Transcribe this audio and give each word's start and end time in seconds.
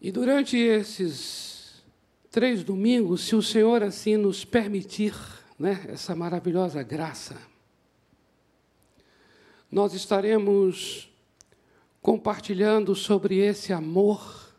E 0.00 0.12
durante 0.12 0.56
esses 0.56 1.82
três 2.30 2.62
domingos, 2.62 3.22
se 3.22 3.34
o 3.34 3.42
Senhor 3.42 3.82
assim 3.82 4.16
nos 4.16 4.44
permitir, 4.44 5.14
né, 5.58 5.86
essa 5.88 6.14
maravilhosa 6.14 6.82
graça, 6.82 7.36
nós 9.70 9.92
estaremos 9.92 11.10
compartilhando 12.00 12.94
sobre 12.94 13.38
esse 13.38 13.72
amor, 13.72 14.54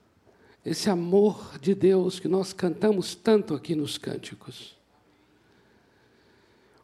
esse 0.63 0.89
amor 0.89 1.57
de 1.59 1.73
Deus 1.73 2.19
que 2.19 2.27
nós 2.27 2.51
cantamos 2.51 3.15
tanto 3.15 3.55
aqui 3.55 3.75
nos 3.75 3.97
cânticos. 3.97 4.77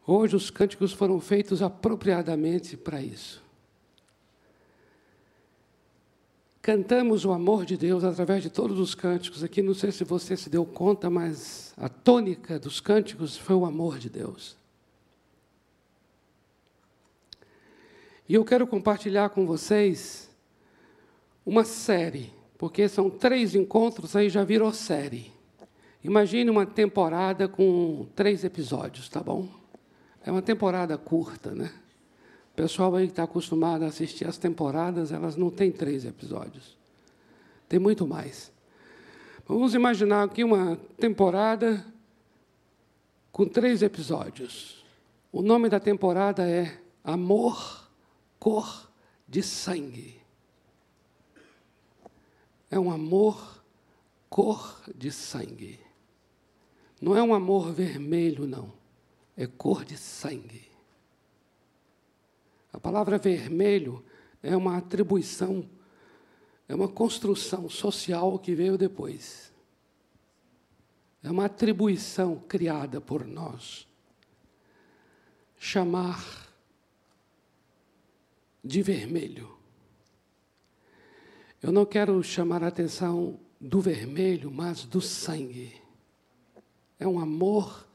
Hoje 0.07 0.35
os 0.35 0.49
cânticos 0.49 0.93
foram 0.93 1.19
feitos 1.19 1.61
apropriadamente 1.61 2.77
para 2.77 3.01
isso. 3.01 3.44
Cantamos 6.65 7.25
o 7.25 7.31
amor 7.31 7.63
de 7.63 7.77
Deus 7.77 8.03
através 8.03 8.41
de 8.41 8.49
todos 8.49 8.79
os 8.79 8.95
cânticos. 8.95 9.43
Aqui 9.43 9.61
não 9.61 9.75
sei 9.75 9.91
se 9.91 10.03
você 10.03 10.35
se 10.35 10.49
deu 10.49 10.65
conta, 10.65 11.11
mas 11.11 11.71
a 11.77 11.87
tônica 11.87 12.57
dos 12.57 12.79
cânticos 12.79 13.37
foi 13.37 13.55
o 13.55 13.65
amor 13.65 13.99
de 13.99 14.09
Deus. 14.09 14.57
E 18.27 18.33
eu 18.33 18.43
quero 18.43 18.65
compartilhar 18.65 19.29
com 19.29 19.45
vocês 19.45 20.27
uma 21.45 21.63
série, 21.63 22.33
porque 22.57 22.89
são 22.89 23.11
três 23.11 23.53
encontros, 23.53 24.15
aí 24.15 24.27
já 24.27 24.43
virou 24.43 24.73
série. 24.73 25.31
Imagine 26.03 26.49
uma 26.49 26.65
temporada 26.65 27.47
com 27.47 28.07
três 28.15 28.43
episódios, 28.43 29.07
tá 29.07 29.21
bom? 29.21 29.47
É 30.25 30.31
uma 30.31 30.41
temporada 30.41 30.97
curta, 30.97 31.53
né? 31.53 31.71
O 32.55 32.61
pessoal 32.63 32.95
aí 32.95 33.07
que 33.07 33.11
está 33.11 33.23
acostumado 33.23 33.83
a 33.83 33.87
assistir 33.87 34.25
as 34.25 34.37
temporadas, 34.37 35.11
elas 35.11 35.35
não 35.35 35.49
têm 35.49 35.73
três 35.73 36.05
episódios. 36.05 36.77
Tem 37.67 37.77
muito 37.77 38.07
mais. 38.07 38.49
Vamos 39.45 39.75
imaginar 39.75 40.23
aqui 40.23 40.41
uma 40.41 40.77
temporada 40.97 41.85
com 43.29 43.45
três 43.45 43.81
episódios. 43.81 44.85
O 45.33 45.41
nome 45.41 45.67
da 45.67 45.81
temporada 45.81 46.47
é 46.49 46.79
Amor 47.03 47.89
cor 48.39 48.89
de 49.27 49.43
sangue. 49.43 50.17
É 52.71 52.79
um 52.79 52.89
amor 52.89 53.61
cor 54.29 54.81
de 54.95 55.11
sangue. 55.11 55.77
Não 57.01 57.17
é 57.17 57.21
um 57.21 57.33
amor 57.33 57.73
vermelho, 57.73 58.47
não. 58.47 58.71
É 59.35 59.45
cor 59.45 59.83
de 59.83 59.97
sangue. 59.97 60.74
A 62.75 62.79
palavra 62.81 63.17
vermelho 63.17 64.03
é 64.43 64.53
uma 64.53 64.75
atribuição, 64.75 65.65
é 66.67 66.75
uma 66.75 66.89
construção 66.89 67.69
social 67.69 68.37
que 68.37 68.53
veio 68.53 68.77
depois. 68.77 69.49
É 71.23 71.31
uma 71.31 71.45
atribuição 71.45 72.37
criada 72.49 72.99
por 72.99 73.25
nós. 73.25 73.87
Chamar 75.57 76.51
de 78.61 78.81
vermelho. 78.81 79.57
Eu 81.63 81.71
não 81.71 81.85
quero 81.85 82.21
chamar 82.21 82.61
a 82.61 82.67
atenção 82.67 83.39
do 83.57 83.79
vermelho, 83.79 84.51
mas 84.51 84.83
do 84.83 84.99
sangue. 84.99 85.81
É 86.99 87.07
um 87.07 87.21
amor 87.21 87.87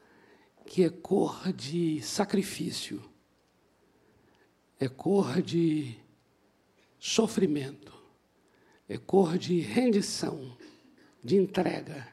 que 0.65 0.83
é 0.83 0.89
cor 0.89 1.53
de 1.53 2.01
sacrifício, 2.01 3.10
é 4.81 4.89
cor 4.89 5.43
de 5.43 5.95
sofrimento, 6.99 7.93
é 8.89 8.97
cor 8.97 9.37
de 9.37 9.61
rendição, 9.61 10.57
de 11.23 11.37
entrega, 11.37 12.09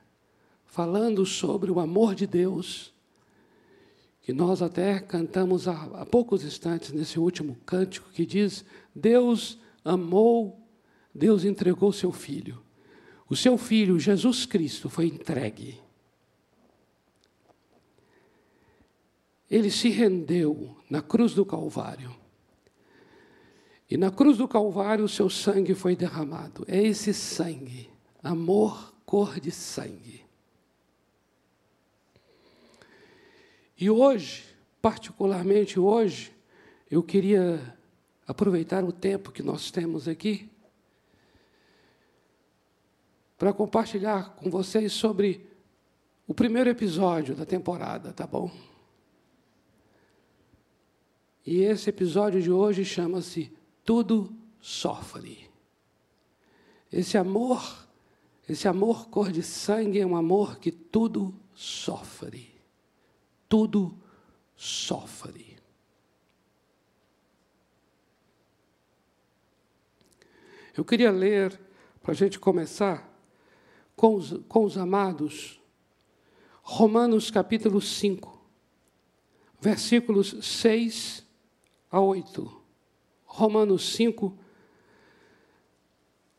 falando 0.66 1.26
sobre 1.26 1.72
o 1.72 1.80
amor 1.80 2.14
de 2.14 2.28
Deus 2.28 2.94
que 4.22 4.34
nós 4.34 4.62
até 4.62 5.00
cantamos 5.00 5.70
há, 5.70 5.84
há 6.02 6.06
poucos 6.06 6.44
instantes 6.44 6.92
nesse 6.92 7.18
último 7.18 7.56
cântico, 7.66 8.10
que 8.10 8.26
diz: 8.26 8.66
Deus 8.94 9.58
amou, 9.86 10.62
Deus 11.16 11.46
entregou 11.46 11.94
seu 11.94 12.12
filho. 12.12 12.62
O 13.30 13.36
seu 13.38 13.58
filho, 13.58 13.98
Jesus 13.98 14.46
Cristo, 14.46 14.90
foi 14.90 15.06
entregue. 15.08 15.80
Ele 19.50 19.72
se 19.72 19.88
rendeu 19.88 20.76
na 20.90 21.02
cruz 21.02 21.34
do 21.34 21.46
Calvário. 21.46 22.27
E 23.90 23.96
na 23.96 24.12
cruz 24.12 24.38
do 24.38 24.48
Calvário 24.48 25.06
o 25.06 25.10
seu 25.10 25.30
sangue 25.30 25.74
foi 25.74 25.96
derramado. 25.96 26.66
É 26.68 26.82
esse 26.82 27.14
sangue, 27.14 27.90
amor, 28.22 28.94
cor 29.06 29.40
de 29.40 29.52
sangue. 29.52 30.26
E 33.80 33.90
hoje, 33.90 34.44
particularmente 34.82 35.80
hoje, 35.80 36.34
eu 36.90 37.02
queria 37.02 37.78
aproveitar 38.28 38.84
o 38.84 38.92
tempo 38.92 39.32
que 39.32 39.42
nós 39.42 39.72
temos 39.72 40.08
aqui 40.08 40.50
para 43.38 43.54
compartilhar 43.54 44.36
com 44.36 44.50
vocês 44.50 44.92
sobre 44.92 45.48
o 46.28 46.34
primeiro 46.34 46.70
episódio 46.70 47.36
da 47.36 47.46
temporada, 47.46 48.12
tá 48.12 48.28
bom? 48.28 48.52
E 51.46 51.62
esse 51.62 51.90
episódio 51.90 52.42
de 52.42 52.52
hoje 52.52 52.84
chama-se 52.84 53.57
Tudo 53.88 54.32
Sofre. 54.62 55.50
Esse 56.92 57.18
amor, 57.18 57.88
esse 58.48 58.68
amor 58.68 59.10
cor 59.10 59.32
de 59.32 59.42
sangue 59.42 60.00
é 60.00 60.06
um 60.06 60.16
amor 60.16 60.60
que 60.60 60.72
tudo 60.72 61.34
sofre 61.56 62.58
tudo 63.48 63.98
sofre. 64.56 65.58
Eu 70.76 70.86
queria 70.86 71.12
ler, 71.12 71.60
para 72.02 72.12
a 72.12 72.16
gente 72.16 72.40
começar, 72.40 73.12
com 73.96 74.16
os, 74.16 74.34
com 74.48 74.64
os 74.64 74.78
amados, 74.78 75.60
Romanos 76.62 77.32
capítulo 77.32 77.82
5, 77.82 78.40
versículos 79.60 80.36
6 80.46 81.26
a 81.90 82.00
8. 82.00 82.57
Romanos 83.38 83.94
5, 83.94 84.36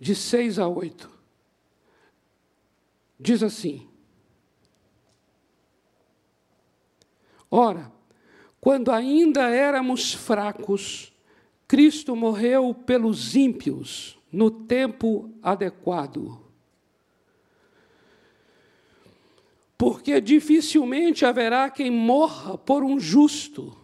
de 0.01 0.17
6 0.17 0.59
a 0.59 0.67
8. 0.67 1.09
Diz 3.21 3.41
assim: 3.41 3.89
Ora, 7.49 7.93
quando 8.61 8.91
ainda 8.91 9.49
éramos 9.49 10.13
fracos, 10.13 11.13
Cristo 11.69 12.17
morreu 12.17 12.75
pelos 12.75 13.37
ímpios 13.37 14.19
no 14.33 14.51
tempo 14.51 15.31
adequado. 15.41 16.41
Porque 19.79 20.21
dificilmente 20.21 21.25
haverá 21.25 21.71
quem 21.71 21.93
morra 21.93 22.59
por 22.59 22.83
um 22.83 22.99
justo, 22.99 23.79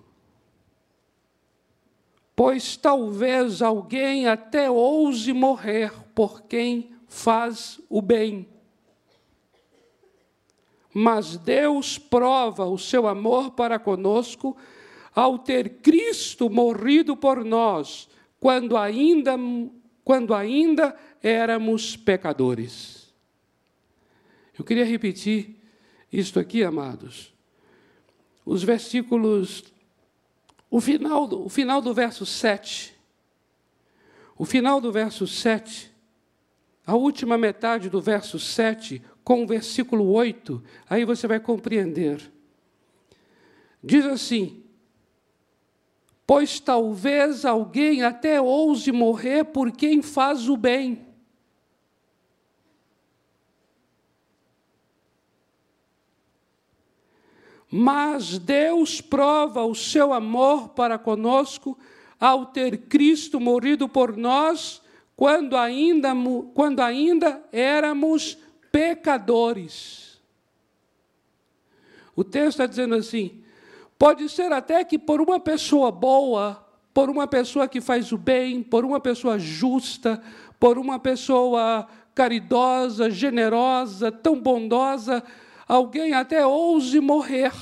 pois 2.37 2.77
talvez 2.77 3.63
alguém 3.63 4.27
até 4.27 4.71
ouse 4.71 5.33
morrer 5.33 5.93
por 6.15 6.43
quem 6.43 6.91
faz 7.07 7.81
o 7.89 8.03
bem. 8.03 8.49
Mas 10.93 11.37
Deus 11.37 11.99
prova 11.99 12.65
o 12.67 12.79
seu 12.79 13.07
amor 13.07 13.53
para 13.53 13.79
conosco 13.79 14.57
ao 15.15 15.39
ter 15.39 15.81
Cristo 15.81 16.51
morrido 16.51 17.17
por 17.17 17.45
nós, 17.45 18.09
quando 18.41 18.77
ainda, 18.77 19.37
quando 20.05 20.35
ainda 20.35 20.97
éramos 21.23 21.97
pecadores. 21.97 23.13
Eu 24.57 24.65
queria 24.65 24.85
repetir 24.85 25.57
isto 26.13 26.39
aqui, 26.39 26.63
amados. 26.63 27.33
Os 28.47 28.63
versículos, 28.63 29.65
o 30.75 30.81
final, 30.81 31.33
o 31.33 31.49
final 31.49 31.81
do 31.81 31.95
verso 31.95 32.27
7. 32.27 32.93
O 34.37 34.45
final 34.45 34.81
do 34.81 34.91
verso 34.91 35.25
7, 35.25 35.89
a 36.85 36.97
última 36.97 37.39
metade 37.39 37.89
do 37.89 38.01
verso 38.01 38.41
7, 38.41 39.01
com 39.23 39.45
o 39.45 39.47
versículo 39.47 40.11
8, 40.11 40.61
aí 40.91 41.05
você 41.05 41.29
vai 41.29 41.39
compreender. 41.39 42.29
Diz 43.85 44.05
assim: 44.05 44.65
Pois 46.27 46.59
talvez 46.59 47.45
alguém 47.45 48.03
até 48.03 48.41
ouse 48.41 48.91
morrer 48.91 49.45
por 49.45 49.71
quem 49.71 50.03
faz 50.03 50.49
o 50.49 50.57
bem. 50.57 51.07
Mas 57.77 58.39
Deus 58.39 59.01
prova 59.01 59.65
o 59.65 59.75
seu 59.75 60.13
amor 60.13 60.69
para 60.69 60.97
conosco 60.97 61.77
ao 62.21 62.47
ter 62.47 62.83
Cristo 62.83 63.41
morrido 63.41 63.89
por 63.89 64.17
nós 64.17 64.81
quando 65.17 65.57
ainda, 65.57 66.13
quando 66.55 66.79
ainda 66.79 67.43
éramos 67.51 68.39
pecadores. 68.71 70.21
O 72.15 72.23
texto 72.23 72.61
está 72.61 72.67
dizendo 72.67 72.95
assim: 72.95 73.43
pode 73.99 74.29
ser 74.29 74.53
até 74.53 74.85
que 74.85 74.97
por 74.97 75.21
uma 75.21 75.41
pessoa 75.41 75.91
boa, 75.91 76.65
por 76.95 77.11
uma 77.11 77.27
pessoa 77.27 77.67
que 77.67 77.81
faz 77.81 78.13
o 78.13 78.17
bem, 78.17 78.63
por 78.63 78.85
uma 78.85 79.01
pessoa 79.01 79.37
justa, 79.37 80.23
por 80.61 80.79
uma 80.79 81.01
pessoa 81.01 81.89
caridosa, 82.15 83.11
generosa, 83.11 84.13
tão 84.13 84.41
bondosa, 84.41 85.25
alguém 85.67 86.13
até 86.15 86.47
ouse 86.47 86.99
morrer. 87.01 87.53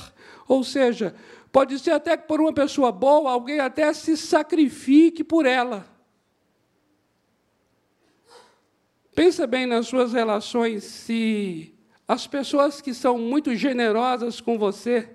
Ou 0.47 0.63
seja, 0.63 1.15
pode 1.51 1.77
ser 1.79 1.91
até 1.91 2.17
que 2.17 2.27
por 2.27 2.41
uma 2.41 2.53
pessoa 2.53 2.91
boa, 2.91 3.31
alguém 3.31 3.59
até 3.59 3.93
se 3.93 4.17
sacrifique 4.17 5.23
por 5.23 5.45
ela. 5.45 5.85
Pensa 9.15 9.45
bem 9.45 9.65
nas 9.67 9.87
suas 9.87 10.11
relações, 10.11 10.83
se 10.83 11.73
as 12.07 12.25
pessoas 12.25 12.81
que 12.81 12.93
são 12.93 13.17
muito 13.17 13.55
generosas 13.55 14.41
com 14.41 14.57
você, 14.57 15.09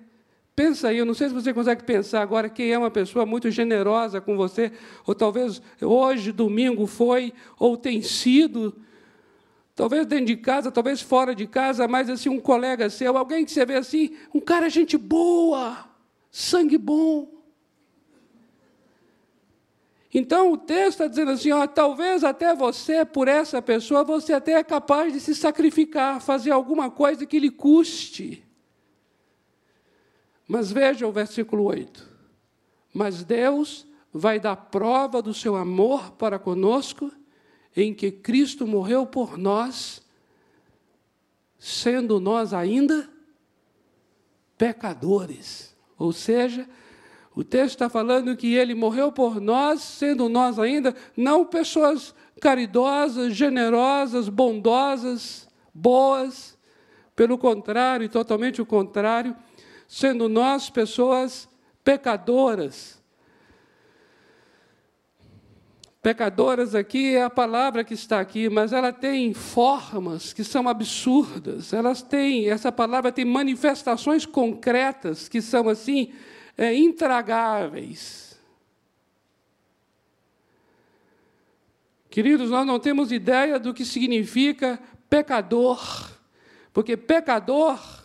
pensa 0.55 0.88
aí, 0.88 0.99
eu 0.99 1.05
não 1.05 1.14
sei 1.14 1.29
se 1.29 1.34
você 1.34 1.52
consegue 1.52 1.82
pensar 1.82 2.23
agora 2.23 2.49
quem 2.49 2.70
é 2.73 2.79
uma 2.79 2.91
pessoa 2.91 3.26
muito 3.26 3.50
generosa 3.50 4.20
com 4.20 4.37
você, 4.37 4.73
ou 5.05 5.14
talvez 5.14 5.61
hoje, 5.81 6.31
domingo, 6.31 6.87
foi, 6.87 7.32
ou 7.58 7.76
tem 7.76 8.00
sido, 8.00 8.76
talvez 9.79 10.07
dentro 10.07 10.27
de 10.27 10.37
casa, 10.37 10.73
talvez 10.73 11.01
fora 11.01 11.33
de 11.33 11.47
casa, 11.47 11.87
mas 11.87 12.11
assim, 12.11 12.29
um 12.29 12.41
colega 12.41 12.91
seu, 12.91 13.17
alguém 13.17 13.45
que 13.45 13.53
você 13.53 13.65
vê 13.65 13.77
assim, 13.77 14.17
um 14.35 14.41
cara 14.41 14.69
gente 14.69 14.99
boa, 14.99 15.89
sangue 16.33 16.77
bom. 16.77 17.33
Então 20.13 20.51
o 20.51 20.57
texto 20.57 20.89
está 20.89 21.07
dizendo 21.07 21.31
assim: 21.31 21.53
ó, 21.53 21.65
talvez 21.65 22.25
até 22.25 22.57
você, 22.57 23.05
por 23.05 23.29
essa 23.29 23.63
pessoa, 23.63 24.03
você 24.03 24.33
até 24.33 24.55
é 24.55 24.65
capaz 24.65 25.13
de 25.13 25.21
se 25.21 25.33
sacrificar, 25.33 26.21
fazer 26.21 26.51
alguma 26.51 26.91
coisa 26.91 27.25
que 27.25 27.39
lhe 27.39 27.51
custe. 27.51 28.45
Mas 30.49 30.73
veja 30.73 31.07
o 31.07 31.13
versículo 31.13 31.63
8. 31.63 32.05
Mas 32.93 33.23
Deus 33.23 33.87
vai 34.13 34.41
dar 34.41 34.57
prova 34.57 35.23
do 35.23 35.33
seu 35.33 35.55
amor 35.55 36.11
para 36.13 36.37
conosco, 36.37 37.13
em 37.76 37.94
que 37.94 38.11
Cristo 38.11 38.67
morreu 38.67 39.06
por 39.06 39.38
nós, 39.38 40.03
sendo 41.59 42.20
nós 42.20 42.53
ainda 42.53 43.09
pecadores. 44.56 45.76
Ou 45.99 46.12
seja, 46.12 46.69
o 47.35 47.44
texto 47.44 47.75
está 47.75 47.88
falando 47.88 48.37
que 48.37 48.55
ele 48.55 48.75
morreu 48.75 49.12
por 49.12 49.41
nós, 49.41 49.81
sendo 49.81 50.29
nós 50.29 50.59
ainda 50.59 50.94
não 51.17 51.44
pessoas 51.44 52.15
caridosas, 52.41 53.35
generosas, 53.35 54.29
bondosas, 54.29 55.49
boas, 55.73 56.59
pelo 57.15 57.38
contrário, 57.38 58.09
totalmente 58.09 58.61
o 58.61 58.67
contrário, 58.67 59.37
sendo 59.87 60.29
nós 60.29 60.69
pessoas 60.70 61.49
pecadoras. 61.85 62.98
Pecadoras 66.00 66.77
aqui 66.77 67.17
é 67.17 67.25
a 67.25 67.31
palavra 67.31 67.83
que 67.83 67.95
está 67.95 68.21
aqui, 68.21 68.49
mas 68.49 68.73
ela 68.73 68.93
tem 68.93 69.35
formas 69.35 70.33
que 70.33 70.45
são 70.45 70.69
absurdas. 70.69 71.73
Elas 71.73 72.03
têm, 72.03 72.49
essa 72.49 72.71
palavra 72.71 73.11
tem 73.11 73.25
manifestações 73.25 74.25
concretas 74.25 75.29
que 75.29 75.43
são 75.43 75.69
assim 75.69 76.12
é, 76.56 76.73
intragáveis. 76.73 78.39
Queridos, 82.09 82.51
nós 82.51 82.67
não 82.67 82.79
temos 82.79 83.11
ideia 83.11 83.59
do 83.59 83.75
que 83.75 83.85
significa 83.85 84.81
pecador, 85.11 86.11
porque 86.73 86.97
pecador 86.97 87.98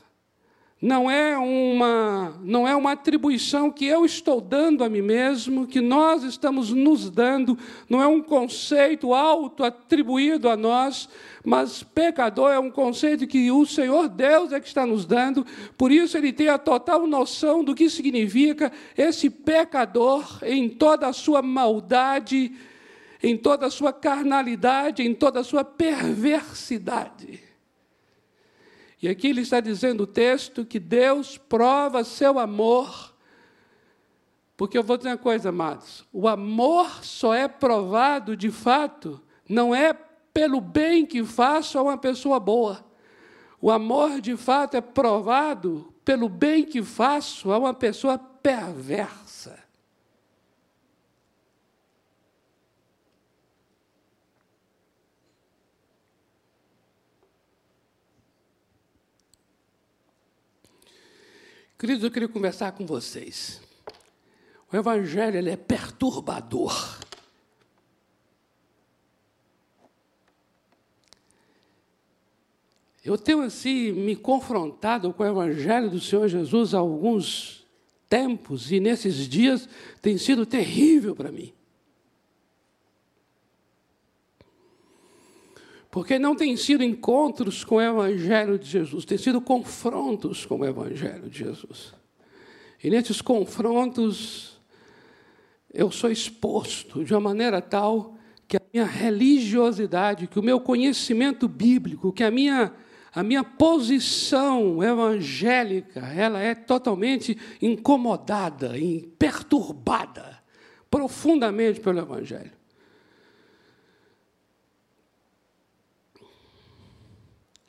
não 0.83 1.09
é 1.09 1.37
uma 1.37 2.33
não 2.43 2.67
é 2.67 2.75
uma 2.75 2.91
atribuição 2.91 3.71
que 3.71 3.85
eu 3.85 4.03
estou 4.03 4.41
dando 4.41 4.83
a 4.83 4.89
mim 4.89 5.01
mesmo, 5.01 5.65
que 5.65 5.79
nós 5.79 6.23
estamos 6.23 6.71
nos 6.71 7.09
dando, 7.09 7.57
não 7.89 8.01
é 8.01 8.05
um 8.07 8.21
conceito 8.21 9.13
auto 9.13 9.63
atribuído 9.63 10.49
a 10.49 10.57
nós, 10.57 11.07
mas 11.41 11.83
pecador 11.83 12.51
é 12.51 12.59
um 12.59 12.69
conceito 12.69 13.25
que 13.25 13.49
o 13.49 13.65
Senhor 13.65 14.09
Deus 14.09 14.51
é 14.51 14.59
que 14.59 14.67
está 14.67 14.85
nos 14.85 15.05
dando, 15.05 15.45
por 15.77 15.89
isso 15.89 16.17
ele 16.17 16.33
tem 16.33 16.49
a 16.49 16.57
total 16.57 17.07
noção 17.07 17.63
do 17.63 17.73
que 17.73 17.89
significa 17.89 18.69
esse 18.97 19.29
pecador 19.29 20.39
em 20.43 20.67
toda 20.67 21.07
a 21.07 21.13
sua 21.13 21.41
maldade, 21.41 22.51
em 23.23 23.37
toda 23.37 23.67
a 23.67 23.71
sua 23.71 23.93
carnalidade, 23.93 25.01
em 25.01 25.13
toda 25.13 25.39
a 25.39 25.45
sua 25.45 25.63
perversidade. 25.63 27.52
E 29.03 29.09
aqui 29.09 29.27
ele 29.27 29.41
está 29.41 29.59
dizendo 29.59 30.03
o 30.03 30.07
texto 30.07 30.63
que 30.63 30.79
Deus 30.79 31.37
prova 31.37 32.05
seu 32.05 32.39
amor. 32.39 33.13
Porque 34.55 34.77
eu 34.77 34.83
vou 34.83 34.95
dizer 34.95 35.09
uma 35.09 35.17
coisa, 35.17 35.49
amados: 35.49 36.05
o 36.13 36.25
amor 36.25 37.03
só 37.03 37.33
é 37.33 37.49
provado 37.49 38.37
de 38.37 38.49
fato, 38.49 39.21
não 39.47 39.75
é 39.75 39.93
pelo 40.33 40.61
bem 40.61 41.05
que 41.05 41.21
faço 41.21 41.77
a 41.77 41.81
uma 41.81 41.97
pessoa 41.97 42.39
boa. 42.39 42.81
O 43.59 43.69
amor 43.69 44.21
de 44.21 44.37
fato 44.37 44.77
é 44.77 44.81
provado 44.81 45.93
pelo 46.05 46.29
bem 46.29 46.63
que 46.63 46.81
faço 46.81 47.51
a 47.51 47.59
uma 47.59 47.73
pessoa 47.73 48.17
perversa. 48.17 49.22
Queridos, 61.83 62.05
eu 62.05 62.11
queria 62.11 62.29
conversar 62.29 62.71
com 62.71 62.85
vocês. 62.85 63.61
O 64.71 64.77
Evangelho 64.77 65.37
ele 65.37 65.49
é 65.49 65.57
perturbador. 65.57 66.97
Eu 73.03 73.17
tenho 73.17 73.41
assim 73.41 73.91
me 73.91 74.15
confrontado 74.15 75.13
com 75.13 75.23
o 75.23 75.25
Evangelho 75.25 75.89
do 75.89 75.99
Senhor 75.99 76.29
Jesus 76.29 76.73
há 76.73 76.77
alguns 76.77 77.67
tempos 78.07 78.71
e 78.71 78.79
nesses 78.79 79.27
dias 79.27 79.67
tem 80.01 80.17
sido 80.17 80.45
terrível 80.45 81.13
para 81.13 81.33
mim. 81.33 81.53
Porque 85.93 86.17
não 86.17 86.35
tem 86.35 86.57
sido 86.57 86.83
encontros 86.83 87.63
com 87.63 87.75
o 87.75 87.81
Evangelho 87.81 88.57
de 88.57 88.67
Jesus, 88.67 89.05
tem 89.05 89.15
sido 89.15 89.39
confrontos 89.39 90.43
com 90.43 90.57
o 90.57 90.65
Evangelho 90.65 91.29
de 91.29 91.37
Jesus. 91.37 91.93
E 92.83 92.89
nesses 92.89 93.21
confrontos, 93.21 94.59
eu 95.71 95.91
sou 95.91 96.09
exposto 96.09 97.05
de 97.05 97.13
uma 97.13 97.19
maneira 97.19 97.61
tal 97.61 98.17
que 98.47 98.57
a 98.57 98.61
minha 98.73 98.85
religiosidade, 98.85 100.25
que 100.25 100.39
o 100.39 100.43
meu 100.43 100.59
conhecimento 100.59 101.47
bíblico, 101.47 102.11
que 102.11 102.23
a 102.23 102.31
minha, 102.31 102.73
a 103.13 103.21
minha 103.21 103.43
posição 103.43 104.81
evangélica, 104.81 105.99
ela 105.99 106.39
é 106.39 106.55
totalmente 106.55 107.37
incomodada, 107.61 108.71
perturbada 109.19 110.41
profundamente 110.89 111.79
pelo 111.79 111.99
Evangelho. 111.99 112.62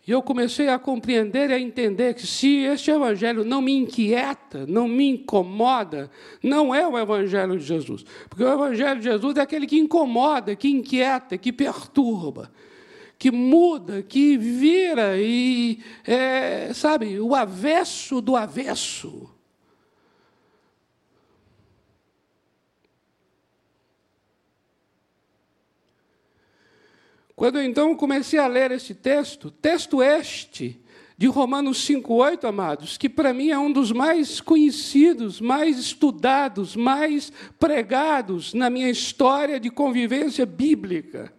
E 0.07 0.11
eu 0.11 0.23
comecei 0.23 0.69
a 0.69 0.79
compreender 0.79 1.49
e 1.49 1.55
a 1.55 1.59
entender 1.59 2.15
que 2.15 2.27
se 2.27 2.59
este 2.59 2.91
evangelho 2.91 3.43
não 3.43 3.63
me 3.63 3.73
inquieta, 3.73 4.67
não 4.67 4.87
me 4.87 5.09
incomoda, 5.09 6.11
não 6.43 6.75
é 6.75 6.87
o 6.87 6.99
evangelho 6.99 7.59
de 7.59 7.65
Jesus. 7.65 8.05
Porque 8.29 8.45
o 8.45 8.53
evangelho 8.53 9.01
de 9.01 9.05
Jesus 9.07 9.37
é 9.37 9.41
aquele 9.41 9.67
que 9.67 9.79
incomoda, 9.79 10.55
que 10.55 10.69
inquieta, 10.69 11.39
que 11.39 11.51
perturba, 11.51 12.53
que 13.19 13.31
muda, 13.31 14.03
que 14.03 14.37
vira 14.37 15.17
e, 15.17 15.79
é, 16.07 16.71
sabe, 16.75 17.19
o 17.19 17.35
avesso 17.35 18.21
do 18.21 18.37
avesso. 18.37 19.34
Quando 27.37 27.61
então 27.61 27.97
comecei 27.97 28.39
a 28.39 28.47
ler 28.47 28.71
esse 28.71 28.95
texto, 28.95 29.51
texto 29.51 30.03
este 30.03 30.81
de 31.17 31.27
Romanos 31.27 31.79
5,8, 31.87 32.45
amados, 32.45 32.97
que 32.97 33.09
para 33.09 33.33
mim 33.33 33.51
é 33.51 33.59
um 33.59 33.73
dos 33.73 33.93
mais 33.93 34.41
conhecidos, 34.41 35.41
mais 35.41 35.79
estudados, 35.79 36.75
mais 36.75 37.33
pregados 37.59 38.53
na 38.53 38.69
minha 38.69 38.91
história 38.91 39.61
de 39.61 39.71
convivência 39.71 40.45
bíblica. 40.45 41.33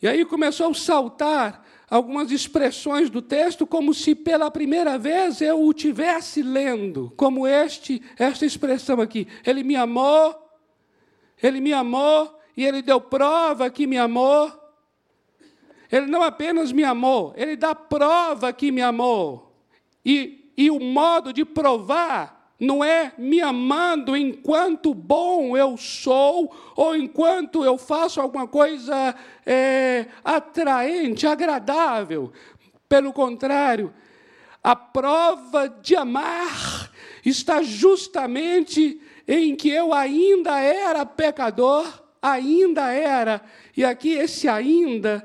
E 0.00 0.06
aí 0.06 0.24
começou 0.24 0.70
a 0.70 0.74
saltar 0.74 1.66
algumas 1.90 2.30
expressões 2.30 3.10
do 3.10 3.20
texto 3.20 3.66
como 3.66 3.92
se 3.92 4.14
pela 4.14 4.50
primeira 4.50 4.96
vez 4.96 5.40
eu 5.40 5.64
o 5.64 5.72
tivesse 5.72 6.40
lendo, 6.40 7.12
como 7.16 7.46
este 7.46 8.00
esta 8.16 8.46
expressão 8.46 9.00
aqui. 9.00 9.26
Ele 9.44 9.64
me 9.64 9.74
amou 9.74 10.47
Ele 11.42 11.60
me 11.60 11.72
amou 11.72 12.38
e 12.56 12.64
ele 12.64 12.82
deu 12.82 13.00
prova 13.00 13.70
que 13.70 13.86
me 13.86 13.96
amou. 13.96 14.52
Ele 15.90 16.06
não 16.06 16.22
apenas 16.22 16.70
me 16.70 16.84
amou, 16.84 17.32
ele 17.36 17.56
dá 17.56 17.74
prova 17.74 18.52
que 18.52 18.70
me 18.70 18.82
amou. 18.82 19.54
E, 20.04 20.52
e 20.56 20.70
o 20.70 20.78
modo 20.78 21.32
de 21.32 21.44
provar 21.44 22.52
não 22.60 22.82
é 22.82 23.12
me 23.16 23.40
amando 23.40 24.16
enquanto 24.16 24.92
bom 24.92 25.56
eu 25.56 25.76
sou, 25.76 26.52
ou 26.74 26.96
enquanto 26.96 27.64
eu 27.64 27.78
faço 27.78 28.20
alguma 28.20 28.48
coisa 28.48 29.14
é, 29.46 30.06
atraente, 30.24 31.26
agradável. 31.26 32.32
Pelo 32.88 33.12
contrário, 33.12 33.94
a 34.62 34.74
prova 34.74 35.68
de 35.68 35.94
amar 35.94 36.90
está 37.24 37.62
justamente 37.62 39.00
em 39.28 39.54
que 39.54 39.68
eu 39.68 39.92
ainda 39.92 40.58
era 40.58 41.04
pecador, 41.04 41.86
ainda 42.22 42.90
era. 42.90 43.42
E 43.76 43.84
aqui 43.84 44.14
esse 44.14 44.48
ainda, 44.48 45.24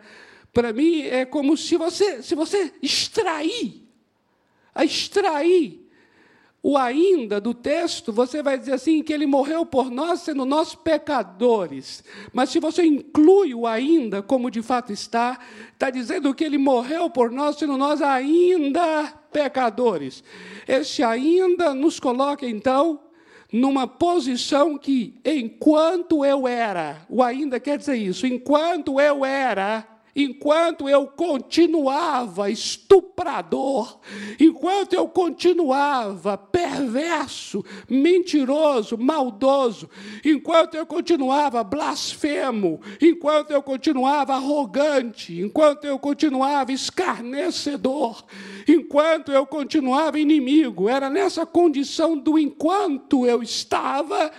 para 0.52 0.74
mim, 0.74 1.04
é 1.04 1.24
como 1.24 1.56
se 1.56 1.78
você, 1.78 2.22
se 2.22 2.36
você 2.36 2.74
extrair, 2.82 3.82
extrair 4.76 5.82
o 6.62 6.78
ainda 6.78 7.42
do 7.42 7.54
texto, 7.54 8.14
você 8.14 8.42
vai 8.42 8.58
dizer 8.58 8.74
assim 8.74 9.04
que 9.04 9.12
ele 9.12 9.26
morreu 9.26 9.66
por 9.66 9.90
nós 9.90 10.22
sendo 10.22 10.46
nós 10.46 10.76
pecadores. 10.76 12.04
Mas 12.32 12.50
se 12.50 12.60
você 12.60 12.86
inclui 12.86 13.54
o 13.54 13.68
ainda, 13.68 14.22
como 14.22 14.52
de 14.52 14.62
fato 14.62 14.92
está, 14.94 15.40
está 15.74 15.90
dizendo 15.90 16.34
que 16.34 16.44
ele 16.44 16.58
morreu 16.58 17.10
por 17.10 17.32
nós 17.32 17.58
sendo 17.58 17.78
nós 17.78 18.02
ainda 18.02 19.08
pecadores. 19.32 20.24
Este 20.66 21.04
ainda 21.04 21.74
nos 21.74 22.00
coloca 22.00 22.48
então 22.48 23.00
numa 23.54 23.86
posição 23.86 24.80
que 24.80 25.14
enquanto 25.24 26.26
eu 26.26 26.48
era, 26.48 27.06
o 27.08 27.22
ainda 27.22 27.60
quer 27.60 27.78
dizer 27.78 27.96
isso, 27.96 28.26
enquanto 28.26 29.00
eu 29.00 29.24
era 29.24 29.88
enquanto 30.16 30.88
eu 30.88 31.08
continuava 31.08 32.50
estuprador, 32.50 34.00
enquanto 34.40 34.94
eu 34.94 35.08
continuava 35.08 36.38
perverso, 36.38 37.66
mentiroso, 37.90 38.98
maldoso, 38.98 39.90
enquanto 40.24 40.76
eu 40.76 40.86
continuava 40.86 41.64
blasfemo, 41.64 42.80
enquanto 43.02 43.52
eu 43.52 43.64
continuava 43.64 44.36
arrogante, 44.36 45.40
enquanto 45.40 45.86
eu 45.86 45.98
continuava 45.98 46.72
escarnecedor, 46.72 48.24
enquanto 48.68 49.32
eu 49.32 49.46
continuava 49.46 50.20
inimigo, 50.20 50.88
era 50.88 51.10
nessa 51.10 51.46
condição 51.46 52.18
do 52.18 52.38
enquanto 52.38 53.26
eu 53.26 53.42
estava 53.42 54.32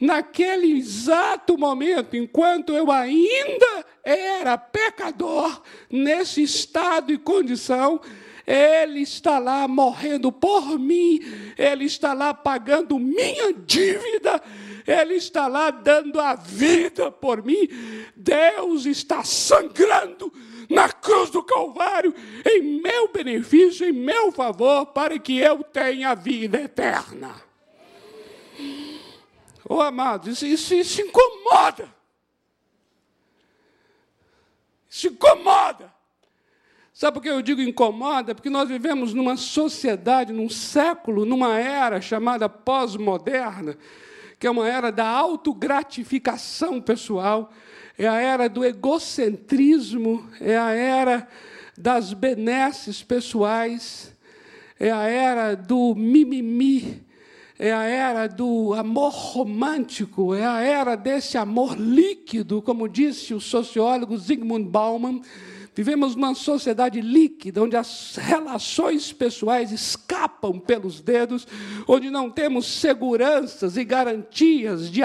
naquele 0.00 0.78
exato 0.78 1.58
momento, 1.58 2.16
enquanto 2.16 2.72
eu 2.72 2.90
ainda 2.90 3.84
era 4.02 4.56
pecador, 4.56 5.62
nesse 5.90 6.42
estado 6.42 7.12
e 7.12 7.18
condição, 7.18 8.00
ele 8.46 9.02
está 9.02 9.38
lá 9.38 9.68
morrendo 9.68 10.32
por 10.32 10.76
mim, 10.76 11.20
Ele 11.56 11.84
está 11.84 12.12
lá 12.12 12.34
pagando 12.34 12.98
minha 12.98 13.52
dívida, 13.52 14.42
Ele 14.84 15.14
está 15.14 15.46
lá 15.46 15.70
dando 15.70 16.20
a 16.20 16.34
vida 16.34 17.12
por 17.12 17.44
mim. 17.44 17.68
Deus 18.16 18.86
está 18.86 19.22
sangrando 19.22 20.32
na 20.68 20.88
cruz 20.88 21.30
do 21.30 21.44
Calvário 21.44 22.12
em 22.44 22.80
meu 22.82 23.12
benefício, 23.12 23.86
em 23.86 23.92
meu 23.92 24.32
favor, 24.32 24.86
para 24.86 25.16
que 25.16 25.38
eu 25.38 25.62
tenha 25.62 26.12
vida 26.16 26.60
eterna. 26.60 27.32
Oh, 29.72 29.80
amados, 29.80 30.42
isso, 30.42 30.46
isso, 30.46 30.74
isso 30.74 31.00
incomoda. 31.00 31.88
Isso 34.88 35.06
incomoda. 35.06 35.94
Sabe 36.92 37.14
por 37.14 37.22
que 37.22 37.30
eu 37.30 37.40
digo 37.40 37.60
incomoda? 37.60 38.34
Porque 38.34 38.50
nós 38.50 38.68
vivemos 38.68 39.14
numa 39.14 39.36
sociedade, 39.36 40.32
num 40.32 40.48
século, 40.48 41.24
numa 41.24 41.56
era 41.56 42.00
chamada 42.00 42.48
pós-moderna, 42.48 43.78
que 44.40 44.46
é 44.48 44.50
uma 44.50 44.68
era 44.68 44.90
da 44.90 45.06
autogratificação 45.06 46.80
pessoal, 46.80 47.52
é 47.96 48.08
a 48.08 48.20
era 48.20 48.48
do 48.48 48.64
egocentrismo, 48.64 50.28
é 50.40 50.58
a 50.58 50.72
era 50.72 51.28
das 51.78 52.12
benesses 52.12 53.04
pessoais, 53.04 54.12
é 54.80 54.90
a 54.90 55.04
era 55.04 55.54
do 55.54 55.94
mimimi, 55.94 57.08
é 57.62 57.74
a 57.74 57.84
era 57.84 58.26
do 58.26 58.72
amor 58.72 59.12
romântico, 59.12 60.34
é 60.34 60.46
a 60.46 60.62
era 60.62 60.96
desse 60.96 61.36
amor 61.36 61.78
líquido, 61.78 62.62
como 62.62 62.88
disse 62.88 63.34
o 63.34 63.40
sociólogo 63.40 64.16
Zygmunt 64.16 64.66
Bauman. 64.66 65.20
Vivemos 65.74 66.16
numa 66.16 66.34
sociedade 66.34 67.02
líquida, 67.02 67.62
onde 67.62 67.76
as 67.76 68.16
relações 68.16 69.12
pessoais 69.12 69.72
escapam 69.72 70.58
pelos 70.58 71.02
dedos, 71.02 71.46
onde 71.86 72.08
não 72.08 72.30
temos 72.30 72.66
seguranças 72.66 73.76
e 73.76 73.84
garantias 73.84 74.90
de 74.90 75.02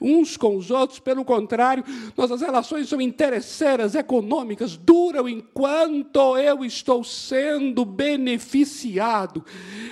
uns 0.00 0.36
com 0.36 0.56
os 0.56 0.70
outros, 0.70 0.98
pelo 0.98 1.24
contrário, 1.24 1.84
nossas 2.16 2.40
relações 2.40 2.88
são 2.88 3.00
interesseiras, 3.00 3.94
econômicas, 3.94 4.76
duram 4.76 5.28
enquanto 5.28 6.36
eu 6.36 6.64
estou 6.64 7.04
sendo 7.04 7.84
beneficiado. 7.84 9.44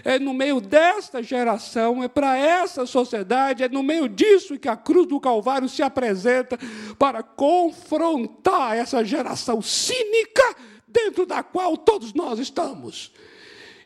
É 0.04 0.18
no 0.18 0.32
meio 0.32 0.60
desta 0.60 1.22
geração, 1.22 2.02
é 2.02 2.08
para 2.08 2.36
essa 2.36 2.86
sociedade, 2.86 3.62
é 3.62 3.68
no 3.68 3.82
meio 3.82 4.08
disso 4.08 4.58
que 4.58 4.68
a 4.68 4.76
cruz 4.76 5.06
do 5.06 5.20
Calvário 5.20 5.68
se 5.68 5.82
apresenta 5.82 6.58
para 6.98 7.22
confrontar 7.22 8.76
essa 8.76 9.04
geração 9.04 9.60
cínica 9.60 10.56
dentro 10.86 11.26
da 11.26 11.42
qual 11.42 11.76
todos 11.76 12.12
nós 12.12 12.38
estamos. 12.38 13.12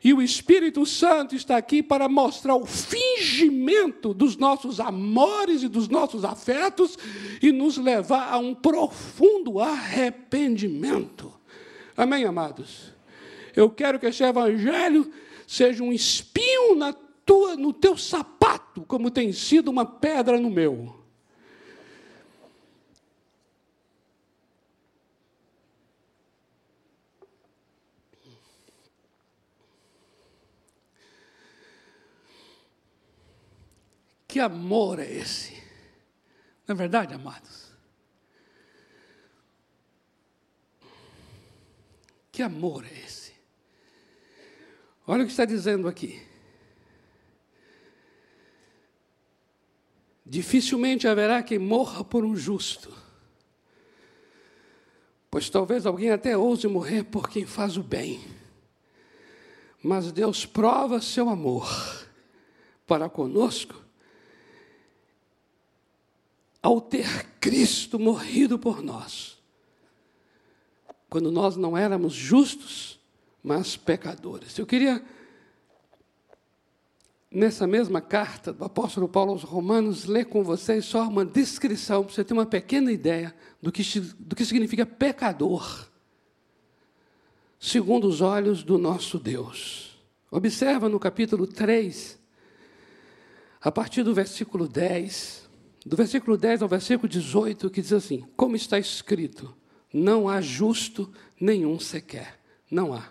E 0.07 0.15
o 0.15 0.23
Espírito 0.23 0.87
Santo 0.87 1.35
está 1.35 1.57
aqui 1.57 1.83
para 1.83 2.09
mostrar 2.09 2.55
o 2.55 2.65
fingimento 2.65 4.15
dos 4.15 4.37
nossos 4.37 4.79
amores 4.79 5.65
e 5.65 5.69
dos 5.69 5.89
nossos 5.89 6.25
afetos 6.25 6.97
e 7.43 7.51
nos 7.51 7.77
levar 7.77 8.33
a 8.33 8.39
um 8.39 8.55
profundo 8.55 9.59
arrependimento. 9.59 11.35
Amém, 11.97 12.25
amados? 12.25 12.93
Eu 13.57 13.69
quero 13.69 13.99
que 13.99 14.07
esse 14.07 14.23
evangelho 14.23 15.11
seja 15.45 15.83
um 15.83 15.93
espinho 15.93 16.77
na 16.77 16.93
tua, 16.93 17.57
no 17.57 17.73
teu 17.73 17.97
sapato, 17.97 18.83
como 18.83 19.11
tem 19.11 19.33
sido 19.33 19.73
uma 19.73 19.85
pedra 19.85 20.39
no 20.39 20.51
meu. 20.51 20.96
Que 34.37 34.41
amor 34.41 34.99
é 34.99 35.11
esse? 35.11 35.55
Não 36.69 36.75
é 36.75 36.77
verdade, 36.77 37.15
amados? 37.15 37.73
Que 42.31 42.43
amor 42.43 42.85
é 42.85 42.99
esse? 42.99 43.33
Olha 45.07 45.23
o 45.23 45.25
que 45.25 45.31
está 45.31 45.47
dizendo 45.47 45.89
aqui. 45.89 46.23
Dificilmente 50.27 51.09
haverá 51.09 51.43
quem 51.43 51.59
morra 51.59 52.05
por 52.05 52.23
um 52.23 52.37
justo, 52.37 52.93
pois 55.31 55.49
talvez 55.49 55.87
alguém 55.87 56.11
até 56.11 56.37
ouse 56.37 56.69
morrer 56.69 57.05
por 57.05 57.31
quem 57.31 57.47
faz 57.47 57.79
o 57.79 57.83
bem. 57.83 58.23
Mas 59.83 60.13
Deus 60.13 60.45
prova 60.45 61.01
seu 61.01 61.31
amor 61.31 62.07
para 62.87 63.09
conosco 63.09 63.86
ao 66.67 66.81
ter 66.81 67.29
Cristo 67.39 67.97
morrido 67.97 68.59
por 68.59 68.83
nós, 68.83 69.41
quando 71.09 71.31
nós 71.31 71.55
não 71.55 71.79
éramos 71.79 72.13
justos, 72.13 72.99
mas 73.41 73.77
pecadores. 73.77 74.59
Eu 74.59 74.67
queria, 74.67 75.01
nessa 77.31 77.69
mesma 77.69 78.01
carta 78.01 78.53
do 78.53 78.65
apóstolo 78.65 79.09
Paulo 79.09 79.31
aos 79.31 79.45
Romanos, 79.45 80.07
ler 80.07 80.25
com 80.25 80.43
vocês 80.43 80.85
só 80.85 81.07
uma 81.07 81.25
descrição, 81.25 82.03
para 82.03 82.13
você 82.13 82.25
ter 82.25 82.35
uma 82.35 82.45
pequena 82.45 82.91
ideia 82.91 83.33
do 83.63 83.71
que, 83.71 84.01
do 84.19 84.35
que 84.35 84.45
significa 84.45 84.85
pecador, 84.85 85.87
segundo 87.61 88.09
os 88.09 88.21
olhos 88.21 88.65
do 88.65 88.77
nosso 88.77 89.21
Deus. 89.21 89.97
Observa 90.33 90.89
no 90.89 90.99
capítulo 90.99 91.47
3, 91.47 92.19
a 93.61 93.71
partir 93.71 94.03
do 94.03 94.13
versículo 94.13 94.67
10 94.67 95.46
do 95.87 95.97
versículo 95.97 96.37
10 96.37 96.63
ao 96.63 96.69
versículo 96.69 97.09
18, 97.09 97.71
que 97.71 97.81
diz 97.81 97.93
assim: 97.93 98.27
Como 98.37 98.57
está 98.57 98.77
escrito, 98.77 99.57
não 99.95 100.29
há 100.29 100.41
justo 100.41 101.13
nenhum 101.41 101.79
sequer. 101.79 102.41
Não 102.69 102.93
há. 102.93 103.09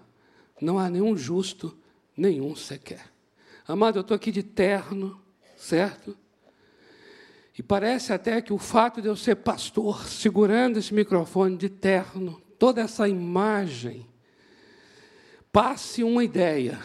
Não 0.59 0.77
há 0.77 0.89
nenhum 0.89 1.15
justo, 1.15 1.77
nenhum 2.17 2.53
sequer. 2.53 3.09
Amado, 3.65 3.97
eu 3.97 4.01
estou 4.01 4.13
aqui 4.13 4.29
de 4.29 4.43
terno, 4.43 5.21
certo? 5.55 6.17
E 7.57 7.63
parece 7.63 8.11
até 8.11 8.41
que 8.41 8.51
o 8.51 8.57
fato 8.57 9.01
de 9.01 9.07
eu 9.07 9.15
ser 9.15 9.37
pastor, 9.37 10.05
segurando 10.05 10.77
esse 10.77 10.93
microfone 10.93 11.55
de 11.55 11.69
terno, 11.69 12.41
toda 12.59 12.81
essa 12.81 13.07
imagem, 13.07 14.05
passe 15.49 16.03
uma 16.03 16.25
ideia. 16.25 16.77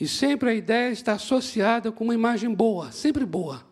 E 0.00 0.06
sempre 0.06 0.50
a 0.50 0.54
ideia 0.54 0.92
está 0.92 1.14
associada 1.14 1.90
com 1.90 2.04
uma 2.04 2.14
imagem 2.14 2.54
boa, 2.54 2.92
sempre 2.92 3.26
boa. 3.26 3.68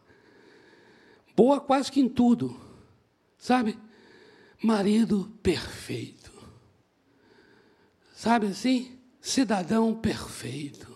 Boa 1.39 1.61
quase 1.61 1.93
que 1.93 2.01
em 2.01 2.09
tudo, 2.09 2.59
sabe? 3.39 3.79
Marido 4.61 5.33
perfeito. 5.41 6.33
Sabe 8.13 8.49
assim? 8.49 8.99
Cidadão 9.21 9.95
perfeito. 9.95 10.93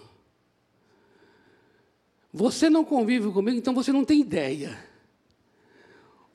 Você 2.32 2.68
não 2.68 2.84
convive 2.84 3.30
comigo, 3.30 3.56
então 3.56 3.72
você 3.72 3.92
não 3.92 4.04
tem 4.04 4.20
ideia. 4.20 4.76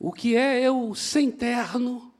O 0.00 0.10
que 0.10 0.34
é 0.34 0.58
eu 0.58 0.94
sem 0.94 1.30
terno, 1.30 2.10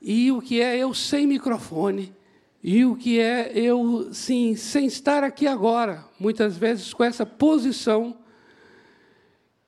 e 0.00 0.30
o 0.30 0.40
que 0.40 0.60
é 0.60 0.76
eu 0.76 0.94
sem 0.94 1.26
microfone, 1.26 2.14
e 2.62 2.84
o 2.84 2.94
que 2.94 3.18
é 3.18 3.50
eu, 3.52 4.14
sim, 4.14 4.54
sem 4.54 4.86
estar 4.86 5.24
aqui 5.24 5.48
agora, 5.48 6.04
muitas 6.16 6.56
vezes 6.56 6.94
com 6.94 7.02
essa 7.02 7.26
posição 7.26 8.21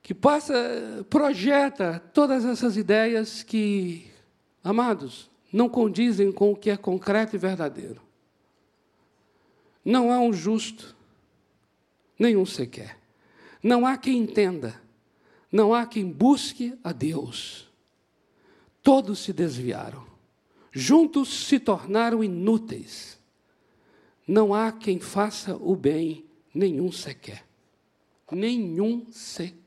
que 0.04 0.12
passa, 0.12 0.54
projeta 1.08 1.98
todas 2.12 2.44
essas 2.44 2.76
ideias 2.76 3.42
que, 3.42 4.06
amados, 4.62 5.30
não 5.50 5.66
condizem 5.66 6.30
com 6.30 6.52
o 6.52 6.56
que 6.56 6.68
é 6.68 6.76
concreto 6.76 7.34
e 7.34 7.38
verdadeiro. 7.38 8.02
Não 9.82 10.12
há 10.12 10.20
um 10.20 10.30
justo, 10.30 10.94
nenhum 12.18 12.44
sequer. 12.44 12.98
Não 13.62 13.86
há 13.86 13.96
quem 13.96 14.18
entenda, 14.18 14.78
não 15.50 15.72
há 15.72 15.86
quem 15.86 16.06
busque 16.06 16.78
a 16.84 16.92
Deus. 16.92 17.66
Todos 18.82 19.20
se 19.20 19.32
desviaram, 19.32 20.04
juntos 20.70 21.46
se 21.46 21.58
tornaram 21.58 22.22
inúteis. 22.22 23.18
Não 24.28 24.52
há 24.52 24.70
quem 24.70 25.00
faça 25.00 25.56
o 25.56 25.74
bem, 25.74 26.26
nenhum 26.54 26.92
sequer. 26.92 27.42
Nenhum 28.30 29.06
sequer. 29.10 29.63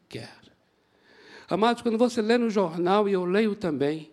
Amados, 1.49 1.81
quando 1.81 1.97
você 1.97 2.21
lê 2.21 2.37
no 2.37 2.49
jornal, 2.49 3.07
e 3.07 3.13
eu 3.13 3.25
leio 3.25 3.55
também, 3.55 4.11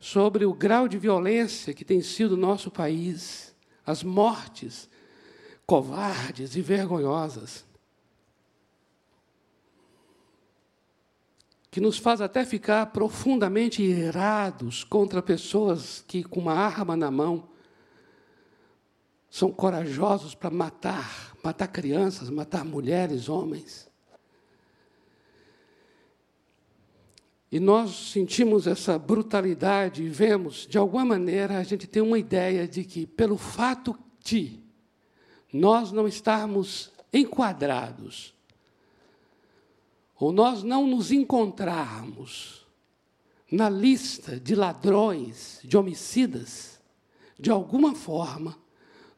sobre 0.00 0.44
o 0.44 0.52
grau 0.52 0.88
de 0.88 0.98
violência 0.98 1.74
que 1.74 1.84
tem 1.84 2.00
sido 2.00 2.32
o 2.32 2.36
nosso 2.36 2.70
país, 2.70 3.54
as 3.84 4.02
mortes 4.02 4.88
covardes 5.66 6.56
e 6.56 6.60
vergonhosas, 6.60 7.64
que 11.70 11.80
nos 11.80 11.98
faz 11.98 12.22
até 12.22 12.44
ficar 12.44 12.86
profundamente 12.86 13.82
irados 13.82 14.82
contra 14.82 15.20
pessoas 15.20 16.02
que, 16.06 16.24
com 16.24 16.40
uma 16.40 16.54
arma 16.54 16.96
na 16.96 17.10
mão, 17.10 17.50
são 19.28 19.52
corajosos 19.52 20.34
para 20.34 20.48
matar, 20.48 21.36
matar 21.44 21.68
crianças, 21.68 22.30
matar 22.30 22.64
mulheres, 22.64 23.28
homens. 23.28 23.85
E 27.50 27.60
nós 27.60 28.10
sentimos 28.10 28.66
essa 28.66 28.98
brutalidade 28.98 30.02
e 30.02 30.08
vemos, 30.08 30.66
de 30.66 30.76
alguma 30.76 31.04
maneira, 31.04 31.58
a 31.58 31.62
gente 31.62 31.86
tem 31.86 32.02
uma 32.02 32.18
ideia 32.18 32.66
de 32.66 32.84
que, 32.84 33.06
pelo 33.06 33.38
fato 33.38 33.96
de 34.24 34.58
nós 35.52 35.92
não 35.92 36.08
estarmos 36.08 36.90
enquadrados 37.12 38.34
ou 40.18 40.32
nós 40.32 40.62
não 40.62 40.86
nos 40.86 41.12
encontrarmos 41.12 42.66
na 43.50 43.68
lista 43.68 44.40
de 44.40 44.54
ladrões, 44.54 45.60
de 45.62 45.76
homicidas, 45.76 46.80
de 47.38 47.50
alguma 47.50 47.94
forma, 47.94 48.58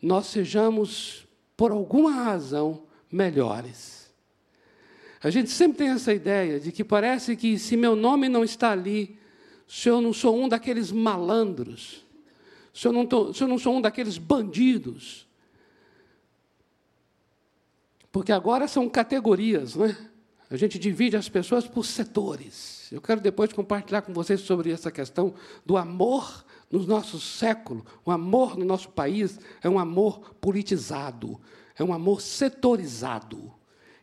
nós 0.03 0.27
sejamos, 0.27 1.27
por 1.57 1.71
alguma 1.71 2.11
razão, 2.13 2.83
melhores. 3.11 3.98
A 5.23 5.31
gente 5.31 5.51
sempre 5.51 5.79
tem 5.79 5.89
essa 5.89 6.13
ideia 6.13 6.61
de 6.61 6.71
que 6.71 6.85
parece 6.85 7.37
que 7.37 7.59
se 7.59 7.77
meu 7.77 7.97
nome 7.97 8.29
não 8.29 8.45
está 8.45 8.71
ali, 8.71 9.19
se 9.67 9.89
eu 9.89 10.01
não 10.01 10.13
sou 10.13 10.37
um 10.37 10.49
daqueles 10.49 10.93
malandros, 10.93 12.05
se 12.73 12.87
eu 12.87 12.93
não, 12.93 13.05
tô, 13.05 13.35
se 13.35 13.43
eu 13.43 13.49
não 13.49 13.59
sou 13.59 13.77
um 13.77 13.81
daqueles 13.81 14.17
bandidos, 14.17 15.27
porque 18.13 18.33
agora 18.33 18.69
são 18.69 18.89
categorias, 18.89 19.75
não 19.75 19.87
é? 19.87 19.97
A 20.51 20.57
gente 20.57 20.79
divide 20.79 21.15
as 21.15 21.29
pessoas 21.29 21.67
por 21.67 21.85
setores. 21.85 22.91
Eu 22.91 23.03
quero 23.03 23.21
depois 23.21 23.53
compartilhar 23.53 24.01
com 24.01 24.15
vocês 24.15 24.41
sobre 24.41 24.71
essa 24.71 24.91
questão 24.91 25.35
do 25.65 25.77
amor 25.77 26.45
no 26.71 26.87
nosso 26.87 27.21
século. 27.21 27.85
O 28.03 28.11
amor 28.11 28.57
no 28.57 28.65
nosso 28.65 28.89
país 28.89 29.39
é 29.63 29.69
um 29.69 29.79
amor 29.79 30.35
politizado, 30.41 31.39
é 31.77 31.85
um 31.85 31.93
amor 31.93 32.23
setorizado. 32.23 33.53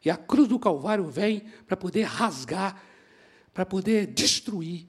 E 0.06 0.10
a 0.12 0.16
cruz 0.16 0.48
do 0.48 0.60
Calvário 0.60 1.08
vem 1.08 1.46
para 1.66 1.76
poder 1.76 2.04
rasgar, 2.04 2.80
para 3.52 3.66
poder 3.66 4.06
destruir 4.06 4.88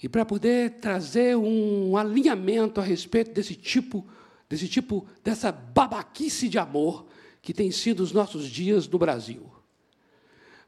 e 0.00 0.08
para 0.08 0.24
poder 0.24 0.78
trazer 0.78 1.36
um 1.36 1.96
alinhamento 1.96 2.80
a 2.80 2.84
respeito 2.84 3.32
desse 3.32 3.56
tipo, 3.56 4.06
desse 4.48 4.68
tipo, 4.68 5.04
dessa 5.24 5.50
babaquice 5.50 6.48
de 6.48 6.58
amor 6.58 7.06
que 7.42 7.52
tem 7.52 7.72
sido 7.72 8.00
os 8.04 8.12
nossos 8.12 8.46
dias 8.46 8.86
no 8.86 8.98
Brasil. 8.98 9.50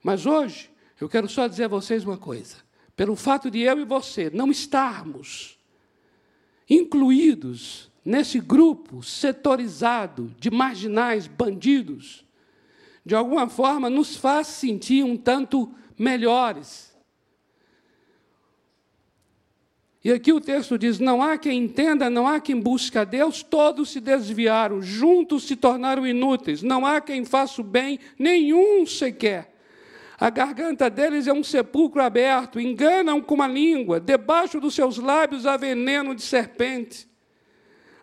Mas 0.03 0.27
hoje, 0.27 0.68
eu 1.01 1.09
quero 1.09 1.29
só 1.29 1.46
dizer 1.46 1.64
a 1.64 1.68
vocês 1.68 2.05
uma 2.05 2.18
coisa. 2.18 2.57
Pelo 2.96 3.14
fato 3.14 3.48
de 3.48 3.61
eu 3.61 3.79
e 3.79 3.85
você 3.85 4.29
não 4.29 4.51
estarmos 4.51 5.57
incluídos 6.68 7.90
nesse 8.05 8.40
grupo 8.40 9.03
setorizado 9.03 10.35
de 10.38 10.51
marginais, 10.51 11.29
bandidos, 11.29 12.25
de 13.04 13.14
alguma 13.14 13.48
forma 13.48 13.90
nos 13.90 14.16
faz 14.16 14.46
sentir 14.46 15.04
um 15.04 15.16
tanto 15.16 15.72
melhores. 15.98 16.92
E 20.04 20.10
aqui 20.10 20.32
o 20.32 20.40
texto 20.40 20.76
diz: 20.76 20.98
Não 20.98 21.22
há 21.22 21.38
quem 21.38 21.64
entenda, 21.64 22.10
não 22.10 22.26
há 22.26 22.40
quem 22.40 22.58
busque 22.60 22.98
a 22.98 23.04
Deus, 23.04 23.42
todos 23.42 23.90
se 23.90 24.00
desviaram, 24.00 24.82
juntos 24.82 25.44
se 25.44 25.54
tornaram 25.54 26.06
inúteis, 26.06 26.62
não 26.62 26.84
há 26.84 27.00
quem 27.00 27.24
faça 27.24 27.60
o 27.60 27.64
bem, 27.64 27.98
nenhum 28.18 28.84
sequer. 28.84 29.52
A 30.18 30.30
garganta 30.30 30.88
deles 30.88 31.26
é 31.26 31.32
um 31.32 31.42
sepulcro 31.42 32.02
aberto, 32.02 32.60
enganam 32.60 33.20
com 33.20 33.42
a 33.42 33.48
língua, 33.48 33.98
debaixo 33.98 34.60
dos 34.60 34.74
seus 34.74 34.98
lábios 34.98 35.46
há 35.46 35.56
veneno 35.56 36.14
de 36.14 36.22
serpente. 36.22 37.12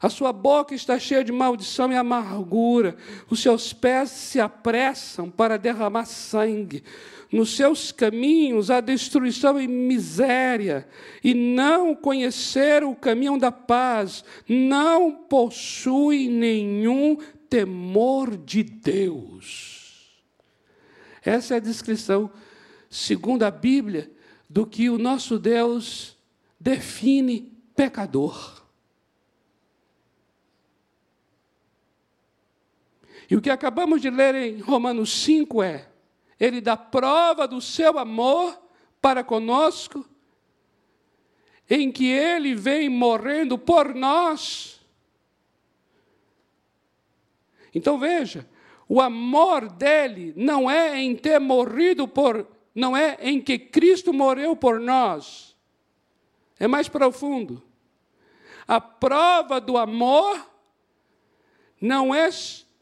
A 0.01 0.09
sua 0.09 0.31
boca 0.31 0.73
está 0.73 0.97
cheia 0.97 1.23
de 1.23 1.31
maldição 1.31 1.91
e 1.91 1.95
amargura, 1.95 2.95
os 3.29 3.41
seus 3.41 3.73
pés 3.73 4.09
se 4.09 4.39
apressam 4.39 5.29
para 5.29 5.57
derramar 5.57 6.05
sangue. 6.05 6.83
Nos 7.31 7.55
seus 7.55 7.91
caminhos 7.91 8.71
há 8.71 8.79
destruição 8.79 9.59
e 9.59 9.67
miséria, 9.67 10.87
e 11.23 11.33
não 11.33 11.93
conheceram 11.93 12.91
o 12.91 12.95
caminho 12.95 13.37
da 13.37 13.51
paz, 13.51 14.23
não 14.47 15.11
possuem 15.11 16.29
nenhum 16.29 17.17
temor 17.49 18.37
de 18.37 18.63
Deus. 18.63 19.79
Essa 21.23 21.55
é 21.55 21.57
a 21.57 21.61
descrição, 21.61 22.31
segundo 22.89 23.43
a 23.43 23.51
Bíblia, 23.51 24.09
do 24.49 24.65
que 24.65 24.89
o 24.89 24.97
nosso 24.97 25.37
Deus 25.37 26.17
define 26.59 27.51
pecador. 27.75 28.58
E 33.29 33.35
o 33.35 33.41
que 33.41 33.49
acabamos 33.49 34.01
de 34.01 34.09
ler 34.09 34.33
em 34.33 34.59
Romanos 34.59 35.11
5 35.23 35.61
é: 35.61 35.87
Ele 36.39 36.59
dá 36.59 36.75
prova 36.75 37.47
do 37.47 37.61
seu 37.61 37.99
amor 37.99 38.59
para 38.99 39.23
conosco, 39.23 40.03
em 41.69 41.91
que 41.91 42.07
Ele 42.07 42.55
vem 42.55 42.89
morrendo 42.89 43.57
por 43.57 43.93
nós. 43.93 44.79
Então 47.73 47.99
veja, 47.99 48.49
o 48.87 48.99
amor 48.99 49.69
dele 49.69 50.33
não 50.35 50.69
é 50.69 50.99
em 50.99 51.15
ter 51.15 51.39
morrido 51.39 52.07
por, 52.07 52.47
não 52.73 52.97
é 52.97 53.15
em 53.21 53.39
que 53.39 53.59
Cristo 53.59 54.11
morreu 54.11 54.55
por 54.55 54.79
nós. 54.79 55.55
É 56.59 56.67
mais 56.67 56.89
profundo. 56.89 57.61
A 58.67 58.81
prova 58.81 59.61
do 59.61 59.77
amor 59.77 60.49
não 61.79 62.13
é 62.13 62.29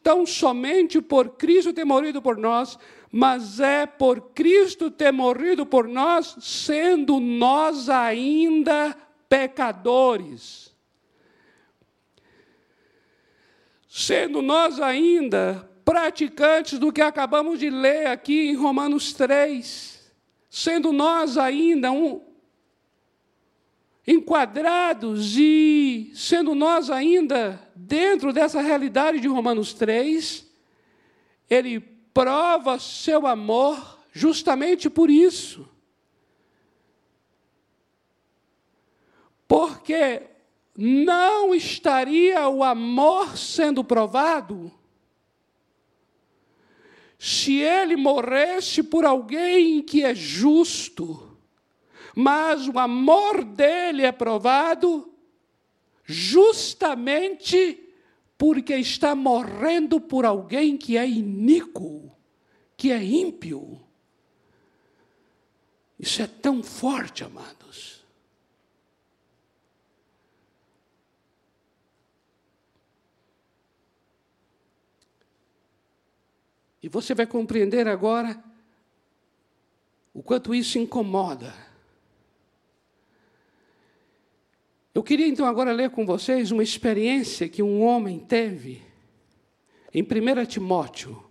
tão 0.08 0.24
somente 0.24 1.02
por 1.02 1.36
Cristo 1.36 1.70
ter 1.70 1.84
morrido 1.84 2.22
por 2.22 2.38
nós, 2.38 2.78
mas 3.12 3.60
é 3.60 3.84
por 3.84 4.30
Cristo 4.30 4.90
ter 4.90 5.12
morrido 5.12 5.66
por 5.66 5.86
nós, 5.86 6.34
sendo 6.40 7.20
nós 7.20 7.90
ainda 7.90 8.96
pecadores. 9.28 10.74
Sendo 13.86 14.40
nós 14.40 14.80
ainda 14.80 15.70
praticantes 15.84 16.78
do 16.78 16.90
que 16.90 17.02
acabamos 17.02 17.58
de 17.58 17.68
ler 17.68 18.06
aqui 18.06 18.48
em 18.48 18.54
Romanos 18.54 19.12
3. 19.12 20.10
sendo 20.48 20.90
nós 20.90 21.36
ainda 21.36 21.92
um, 21.92 22.22
enquadrados 24.10 25.36
e 25.36 26.10
sendo 26.14 26.54
nós 26.54 26.88
ainda 26.88 27.60
dentro 27.76 28.32
dessa 28.32 28.62
realidade 28.62 29.20
de 29.20 29.28
Romanos 29.28 29.74
3, 29.74 30.50
ele 31.50 31.78
prova 32.14 32.78
seu 32.78 33.26
amor 33.26 34.00
justamente 34.10 34.88
por 34.88 35.10
isso. 35.10 35.68
Porque 39.46 40.22
não 40.74 41.54
estaria 41.54 42.48
o 42.48 42.64
amor 42.64 43.36
sendo 43.36 43.84
provado 43.84 44.72
se 47.18 47.58
ele 47.58 47.94
morresse 47.96 48.82
por 48.82 49.04
alguém 49.04 49.82
que 49.82 50.02
é 50.02 50.14
justo, 50.14 51.27
mas 52.14 52.68
o 52.68 52.78
amor 52.78 53.44
dele 53.44 54.02
é 54.04 54.12
provado 54.12 55.12
justamente 56.04 57.84
porque 58.36 58.74
está 58.74 59.14
morrendo 59.14 60.00
por 60.00 60.24
alguém 60.24 60.76
que 60.76 60.96
é 60.96 61.08
iníquo, 61.08 62.10
que 62.76 62.92
é 62.92 63.02
ímpio. 63.02 63.80
Isso 65.98 66.22
é 66.22 66.26
tão 66.26 66.62
forte, 66.62 67.24
amados. 67.24 67.98
E 76.80 76.88
você 76.88 77.14
vai 77.14 77.26
compreender 77.26 77.88
agora 77.88 78.42
o 80.14 80.22
quanto 80.22 80.54
isso 80.54 80.78
incomoda. 80.78 81.67
Eu 84.94 85.02
queria 85.02 85.28
então 85.28 85.46
agora 85.46 85.72
ler 85.72 85.90
com 85.90 86.04
vocês 86.04 86.50
uma 86.50 86.62
experiência 86.62 87.48
que 87.48 87.62
um 87.62 87.82
homem 87.82 88.18
teve 88.18 88.82
em 89.92 90.02
1 90.02 90.46
Timóteo. 90.46 91.22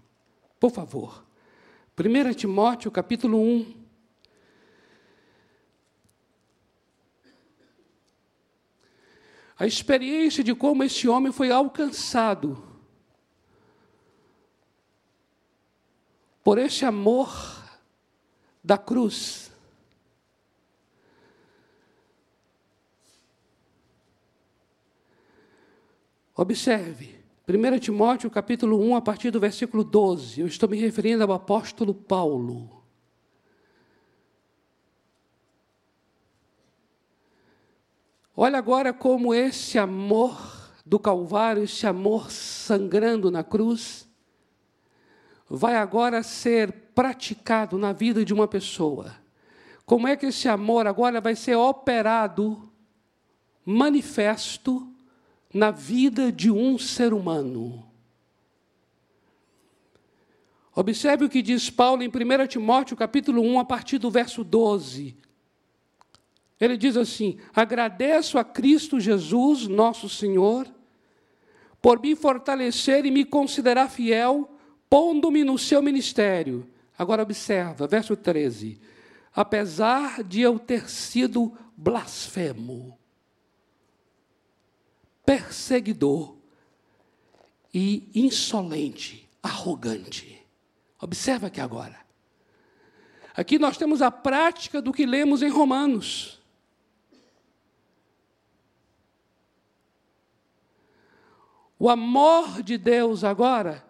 Por 0.60 0.72
favor. 0.72 1.26
1 1.98 2.34
Timóteo, 2.34 2.92
capítulo 2.92 3.40
1. 3.40 3.88
A 9.60 9.66
experiência 9.66 10.44
de 10.44 10.54
como 10.54 10.84
esse 10.84 11.08
homem 11.08 11.32
foi 11.32 11.50
alcançado 11.50 12.64
por 16.44 16.60
esse 16.60 16.86
amor 16.86 17.66
da 18.64 18.78
cruz. 18.78 19.52
Observe, 26.40 27.16
1 27.50 27.80
Timóteo 27.80 28.30
capítulo 28.30 28.80
1, 28.80 28.98
a 28.98 29.02
partir 29.02 29.32
do 29.32 29.40
versículo 29.40 29.84
12, 29.84 30.42
eu 30.42 30.46
estou 30.46 30.70
me 30.70 30.78
referindo 30.78 31.24
ao 31.24 31.32
apóstolo 31.32 31.96
Paulo. 31.96 32.84
Olha 38.36 38.60
agora 38.60 38.94
como 38.94 39.34
esse 39.34 39.80
amor 39.80 40.40
do 40.86 41.00
Calvário, 41.00 41.64
esse 41.64 41.88
amor 41.88 42.30
sangrando 42.30 43.32
na 43.32 43.44
cruz, 43.44 44.08
vai 45.50 45.76
agora 45.76 46.22
ser 46.22 46.72
praticado 46.94 47.80
na 47.80 47.92
vida 47.92 48.24
de 48.24 48.32
uma 48.32 48.48
pessoa. 48.48 49.16
Como 49.88 50.08
é 50.08 50.16
que 50.16 50.28
esse 50.28 50.48
amor 50.48 50.86
agora 50.86 51.20
vai 51.20 51.36
ser 51.36 51.56
operado, 51.56 52.72
manifesto 53.66 54.94
na 55.54 55.72
vida 55.72 56.32
de 56.32 56.52
um 56.52 56.78
ser 56.78 57.14
humano? 57.14 57.86
Observe 60.76 61.26
o 61.26 61.30
que 61.30 61.42
diz 61.42 61.70
Paulo 61.70 62.04
em 62.04 62.08
1 62.08 62.48
Timóteo, 62.48 62.96
capítulo 62.96 63.42
1, 63.42 63.60
a 63.60 63.66
partir 63.66 63.98
do 63.98 64.12
verso 64.12 64.44
12. 64.44 65.18
Ele 66.60 66.78
diz 66.78 66.96
assim: 66.96 67.40
Agradeço 67.56 68.38
a 68.38 68.44
Cristo 68.44 69.00
Jesus, 69.00 69.68
nosso 69.68 70.08
Senhor, 70.08 70.68
por 71.82 72.00
me 72.00 72.16
fortalecer 72.16 73.06
e 73.06 73.12
me 73.12 73.26
considerar 73.26 73.90
fiel 73.90 74.50
pondo-me 74.90 75.44
no 75.44 75.58
seu 75.58 75.82
ministério. 75.82 76.68
Agora 76.98 77.24
observa, 77.24 77.88
verso 77.88 78.16
13. 78.16 78.80
Apesar 79.36 80.24
de 80.24 80.42
eu 80.42 80.58
ter 80.58 80.90
sido 80.90 81.54
blasfemo, 81.76 82.98
perseguidor 85.28 86.38
e 87.74 88.10
insolente, 88.16 89.30
arrogante. 89.44 90.42
Observa 91.02 91.48
aqui 91.48 91.60
agora. 91.60 92.00
Aqui 93.36 93.60
nós 93.60 93.76
temos 93.78 94.02
a 94.02 94.10
prática 94.10 94.82
do 94.82 94.94
que 94.94 95.06
lemos 95.06 95.42
em 95.42 95.50
Romanos. 95.50 96.42
O 101.78 101.90
amor 101.90 102.64
de 102.64 102.78
Deus 102.78 103.26
agora 103.26 103.86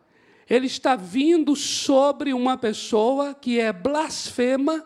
ele 0.50 0.66
está 0.66 0.96
vindo 0.96 1.56
sobre 1.56 2.34
uma 2.34 2.58
pessoa 2.58 3.36
que 3.36 3.60
é 3.60 3.72
blasfema, 3.72 4.84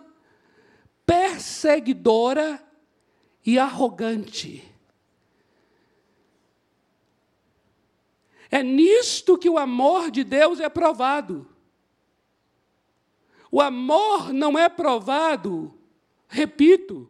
perseguidora 1.05 2.61
e 3.45 3.57
arrogante. 3.57 4.70
É 8.51 8.61
nisto 8.61 9.37
que 9.37 9.49
o 9.49 9.57
amor 9.57 10.11
de 10.11 10.25
Deus 10.25 10.59
é 10.59 10.67
provado. 10.67 11.47
O 13.49 13.61
amor 13.61 14.31
não 14.33 14.59
é 14.59 14.69
provado, 14.69 15.73
repito, 16.27 17.09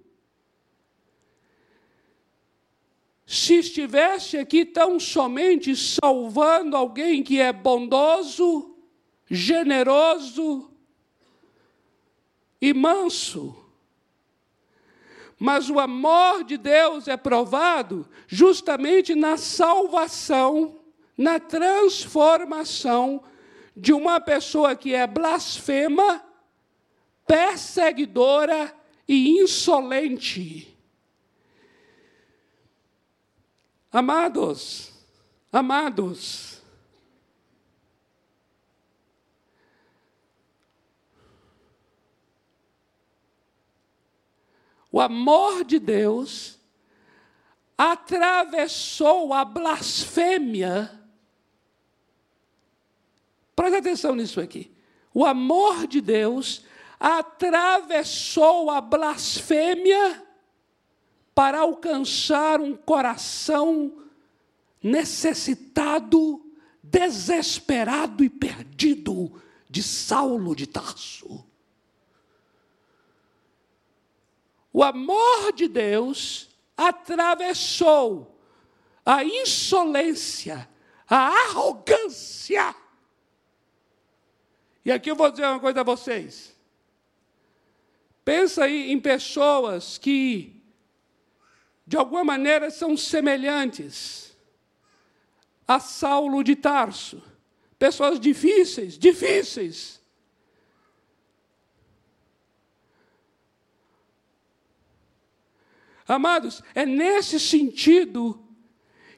se 3.25 3.55
estivesse 3.55 4.37
aqui 4.37 4.65
tão 4.65 4.99
somente 4.99 5.75
salvando 5.75 6.75
alguém 6.75 7.23
que 7.23 7.39
é 7.39 7.53
bondoso, 7.53 8.75
generoso 9.29 10.69
e 12.59 12.73
manso. 12.73 13.55
Mas 15.39 15.69
o 15.69 15.79
amor 15.79 16.43
de 16.43 16.57
Deus 16.57 17.07
é 17.07 17.15
provado 17.15 18.07
justamente 18.27 19.15
na 19.15 19.37
salvação, 19.37 20.80
na 21.21 21.39
transformação 21.39 23.23
de 23.77 23.93
uma 23.93 24.19
pessoa 24.19 24.75
que 24.75 24.95
é 24.95 25.05
blasfema, 25.05 26.25
perseguidora 27.27 28.75
e 29.07 29.39
insolente. 29.39 30.75
Amados, 33.91 34.91
amados, 35.53 36.63
o 44.91 44.99
amor 44.99 45.63
de 45.63 45.77
Deus 45.77 46.59
atravessou 47.77 49.35
a 49.35 49.45
blasfêmia. 49.45 51.00
Presta 53.55 53.77
atenção 53.77 54.15
nisso 54.15 54.39
aqui. 54.39 54.71
O 55.13 55.25
amor 55.25 55.87
de 55.87 56.01
Deus 56.01 56.63
atravessou 56.99 58.69
a 58.69 58.79
blasfêmia 58.79 60.23
para 61.33 61.59
alcançar 61.59 62.61
um 62.61 62.75
coração 62.75 63.97
necessitado, 64.81 66.45
desesperado 66.83 68.23
e 68.23 68.29
perdido 68.29 69.41
de 69.69 69.81
Saulo 69.81 70.55
de 70.55 70.67
Tarso. 70.67 71.45
O 74.73 74.83
amor 74.83 75.51
de 75.53 75.67
Deus 75.67 76.49
atravessou 76.77 78.39
a 79.05 79.23
insolência, 79.23 80.69
a 81.07 81.27
arrogância. 81.27 82.75
E 84.83 84.91
aqui 84.91 85.11
eu 85.11 85.15
vou 85.15 85.29
dizer 85.29 85.45
uma 85.45 85.59
coisa 85.59 85.81
a 85.81 85.83
vocês. 85.83 86.55
Pensa 88.25 88.65
aí 88.65 88.91
em 88.91 88.99
pessoas 88.99 89.97
que 89.97 90.61
de 91.85 91.97
alguma 91.97 92.23
maneira 92.23 92.69
são 92.69 92.95
semelhantes 92.95 94.35
a 95.67 95.79
Saulo 95.79 96.43
de 96.43 96.55
Tarso. 96.55 97.21
Pessoas 97.77 98.19
difíceis, 98.19 98.97
difíceis. 98.97 99.99
Amados, 106.07 106.61
é 106.75 106.85
nesse 106.85 107.39
sentido 107.39 108.43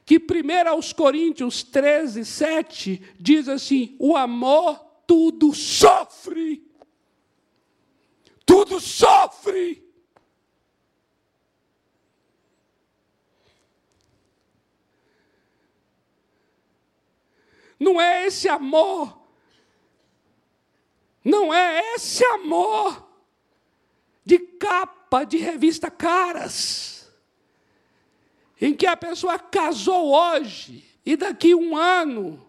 que 0.04 0.18
1 0.18 0.68
aos 0.68 0.92
Coríntios 0.92 1.62
13, 1.62 2.24
7 2.24 3.02
diz 3.18 3.48
assim: 3.48 3.96
o 3.98 4.16
amor 4.16 4.83
tudo 5.06 5.54
sofre. 5.54 6.62
Tudo 8.44 8.80
sofre. 8.80 9.84
Não 17.78 18.00
é 18.00 18.26
esse 18.26 18.48
amor, 18.48 19.18
não 21.24 21.52
é 21.52 21.94
esse 21.94 22.24
amor 22.24 23.06
de 24.24 24.38
capa 24.38 25.24
de 25.24 25.36
revista 25.38 25.90
Caras, 25.90 27.12
em 28.60 28.74
que 28.74 28.86
a 28.86 28.96
pessoa 28.96 29.38
casou 29.38 30.14
hoje 30.14 30.84
e 31.04 31.16
daqui 31.16 31.54
um 31.54 31.76
ano 31.76 32.43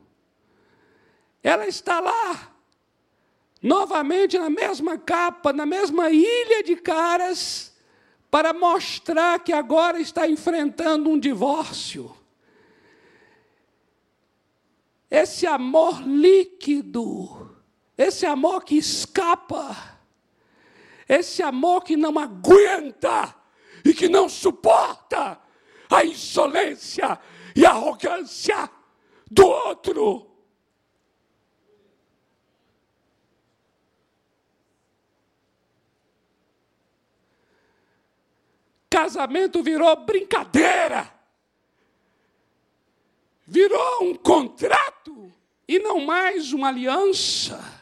ela 1.46 1.68
está 1.68 2.00
lá, 2.00 2.56
novamente 3.62 4.36
na 4.36 4.50
mesma 4.50 4.98
capa, 4.98 5.54
na 5.54 5.64
mesma 5.64 6.10
ilha 6.10 6.64
de 6.64 6.76
Caras, 6.76 7.72
para 8.32 8.52
mostrar 8.52 9.38
que 9.38 9.54
agora 9.54 10.00
está 10.00 10.28
enfrentando 10.28 11.08
um 11.08 11.20
divórcio. 11.20 12.18
Esse 15.10 15.46
amor 15.46 16.02
líquido, 16.02 17.56
esse 17.96 18.26
amor 18.26 18.64
que 18.64 18.76
escapa, 18.76 20.00
esse 21.08 21.44
amor 21.44 21.84
que 21.84 21.96
não 21.96 22.18
aguenta 22.18 23.36
e 23.86 23.94
que 23.94 24.10
não 24.10 24.28
suporta 24.28 25.40
a 25.92 26.04
insolência 26.04 27.20
e 27.56 27.64
a 27.68 27.70
arrogância 27.70 28.68
do 29.30 29.46
outro. 29.46 30.35
Casamento 38.96 39.62
virou 39.62 39.94
brincadeira 39.98 41.14
virou 43.46 44.04
um 44.04 44.16
contrato 44.16 45.30
e 45.68 45.80
não 45.80 46.00
mais 46.00 46.54
uma 46.54 46.70
aliança. 46.70 47.74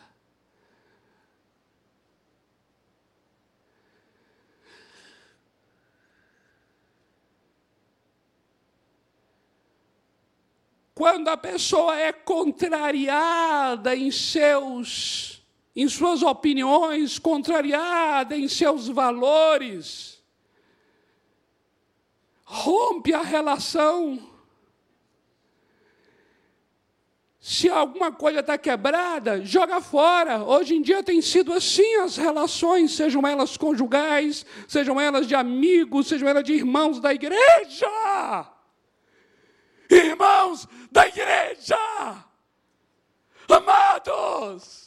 Quando 10.95 11.27
a 11.27 11.37
pessoa 11.37 11.95
é 11.95 12.11
contrariada 12.11 13.95
em 13.95 14.09
seus 14.09 15.43
em 15.75 15.87
suas 15.87 16.23
opiniões, 16.23 17.19
contrariada 17.19 18.35
em 18.35 18.47
seus 18.47 18.87
valores, 18.87 20.12
rompe 22.53 23.13
a 23.13 23.23
relação 23.23 24.33
Se 27.45 27.67
alguma 27.67 28.09
coisa 28.09 28.39
está 28.39 28.57
quebrada, 28.57 29.43
joga 29.43 29.81
fora. 29.81 30.41
Hoje 30.45 30.75
em 30.75 30.81
dia 30.81 31.03
tem 31.03 31.21
sido 31.21 31.51
assim 31.51 31.95
as 31.97 32.15
relações, 32.15 32.95
sejam 32.95 33.27
elas 33.27 33.57
conjugais, 33.57 34.45
sejam 34.65 34.97
elas 34.97 35.27
de 35.27 35.35
amigos, 35.35 36.07
sejam 36.07 36.25
elas 36.29 36.45
de 36.45 36.53
irmãos 36.53 37.01
da 37.01 37.13
igreja. 37.13 38.45
Irmãos 39.89 40.69
da 40.89 41.05
igreja, 41.05 41.77
amados, 43.49 44.82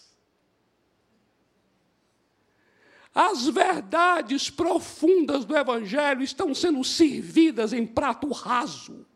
as 3.17 3.47
verdades 3.47 4.51
profundas 4.51 5.47
do 5.47 5.57
Evangelho 5.57 6.23
estão 6.23 6.55
sendo 6.55 6.85
servidas 6.85 7.73
em 7.73 7.87
prato 7.87 8.31
raso. 8.31 9.07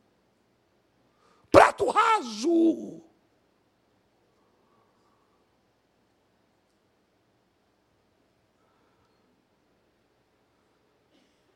Prato 1.53 1.87
raso. 1.91 3.03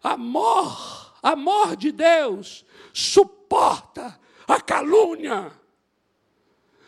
Amor, 0.02 1.14
amor 1.22 1.74
de 1.76 1.90
Deus, 1.92 2.62
suporta 2.92 4.20
a 4.46 4.60
calúnia, 4.60 5.50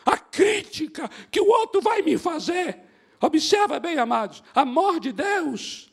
a 0.04 0.18
crítica 0.18 1.08
que 1.30 1.40
o 1.40 1.48
outro 1.48 1.80
vai 1.80 2.02
me 2.02 2.18
fazer. 2.18 2.85
Observa 3.20 3.80
bem, 3.80 3.98
amados, 3.98 4.42
amor 4.54 5.00
de 5.00 5.12
Deus, 5.12 5.92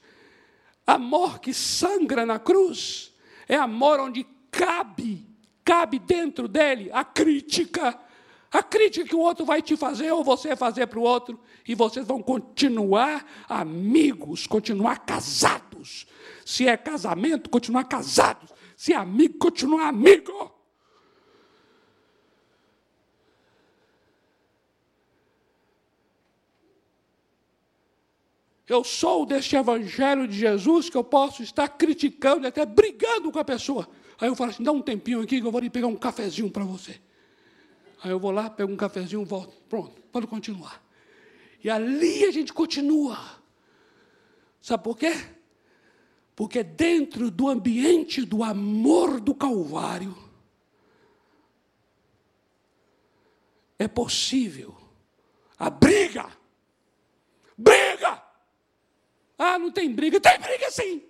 amor 0.85 1.39
que 1.39 1.53
sangra 1.53 2.25
na 2.25 2.39
cruz, 2.39 3.13
é 3.47 3.55
amor 3.55 3.99
onde 3.99 4.25
cabe, 4.51 5.25
cabe 5.63 5.99
dentro 5.99 6.47
dele 6.47 6.89
a 6.93 7.03
crítica, 7.03 7.97
a 8.51 8.61
crítica 8.61 9.07
que 9.07 9.15
o 9.15 9.19
outro 9.19 9.45
vai 9.45 9.61
te 9.61 9.75
fazer 9.77 10.11
ou 10.11 10.23
você 10.23 10.55
fazer 10.55 10.87
para 10.87 10.99
o 10.99 11.03
outro, 11.03 11.39
e 11.67 11.73
vocês 11.73 12.05
vão 12.05 12.21
continuar 12.21 13.25
amigos, 13.47 14.45
continuar 14.45 15.05
casados, 15.05 16.05
se 16.45 16.67
é 16.67 16.75
casamento, 16.75 17.49
continuar 17.49 17.85
casados. 17.85 18.51
Se 18.75 18.91
é 18.91 18.97
amigo, 18.97 19.37
continuar 19.37 19.87
amigo. 19.87 20.51
Eu 28.67 28.83
sou 28.83 29.25
deste 29.25 29.55
evangelho 29.55 30.27
de 30.27 30.37
Jesus 30.37 30.89
que 30.89 30.95
eu 30.95 31.03
posso 31.03 31.43
estar 31.43 31.67
criticando, 31.67 32.47
até 32.47 32.65
brigando 32.65 33.31
com 33.31 33.39
a 33.39 33.43
pessoa. 33.43 33.87
Aí 34.19 34.29
eu 34.29 34.35
falo 34.35 34.51
assim: 34.51 34.63
dá 34.63 34.71
um 34.71 34.81
tempinho 34.81 35.21
aqui 35.21 35.41
que 35.41 35.47
eu 35.47 35.51
vou 35.51 35.59
ali 35.59 35.69
pegar 35.69 35.87
um 35.87 35.95
cafezinho 35.95 36.49
para 36.49 36.63
você. 36.63 36.99
Aí 38.01 38.11
eu 38.11 38.19
vou 38.19 38.31
lá, 38.31 38.49
pego 38.49 38.71
um 38.71 38.77
cafezinho, 38.77 39.25
volto. 39.25 39.53
Pronto, 39.67 40.01
pode 40.11 40.27
continuar. 40.27 40.81
E 41.63 41.69
ali 41.69 42.25
a 42.25 42.31
gente 42.31 42.53
continua. 42.53 43.17
Sabe 44.61 44.83
por 44.83 44.97
quê? 44.97 45.13
Porque 46.35 46.63
dentro 46.63 47.29
do 47.29 47.49
ambiente 47.49 48.25
do 48.25 48.43
amor 48.43 49.19
do 49.19 49.35
Calvário, 49.35 50.17
é 53.77 53.87
possível 53.87 54.75
a 55.59 55.69
briga. 55.69 56.25
Briga! 57.57 58.22
Ah, 59.37 59.57
não 59.57 59.71
tem 59.71 59.91
briga. 59.91 60.19
Tem 60.19 60.39
briga 60.39 60.69
sim! 60.71 61.03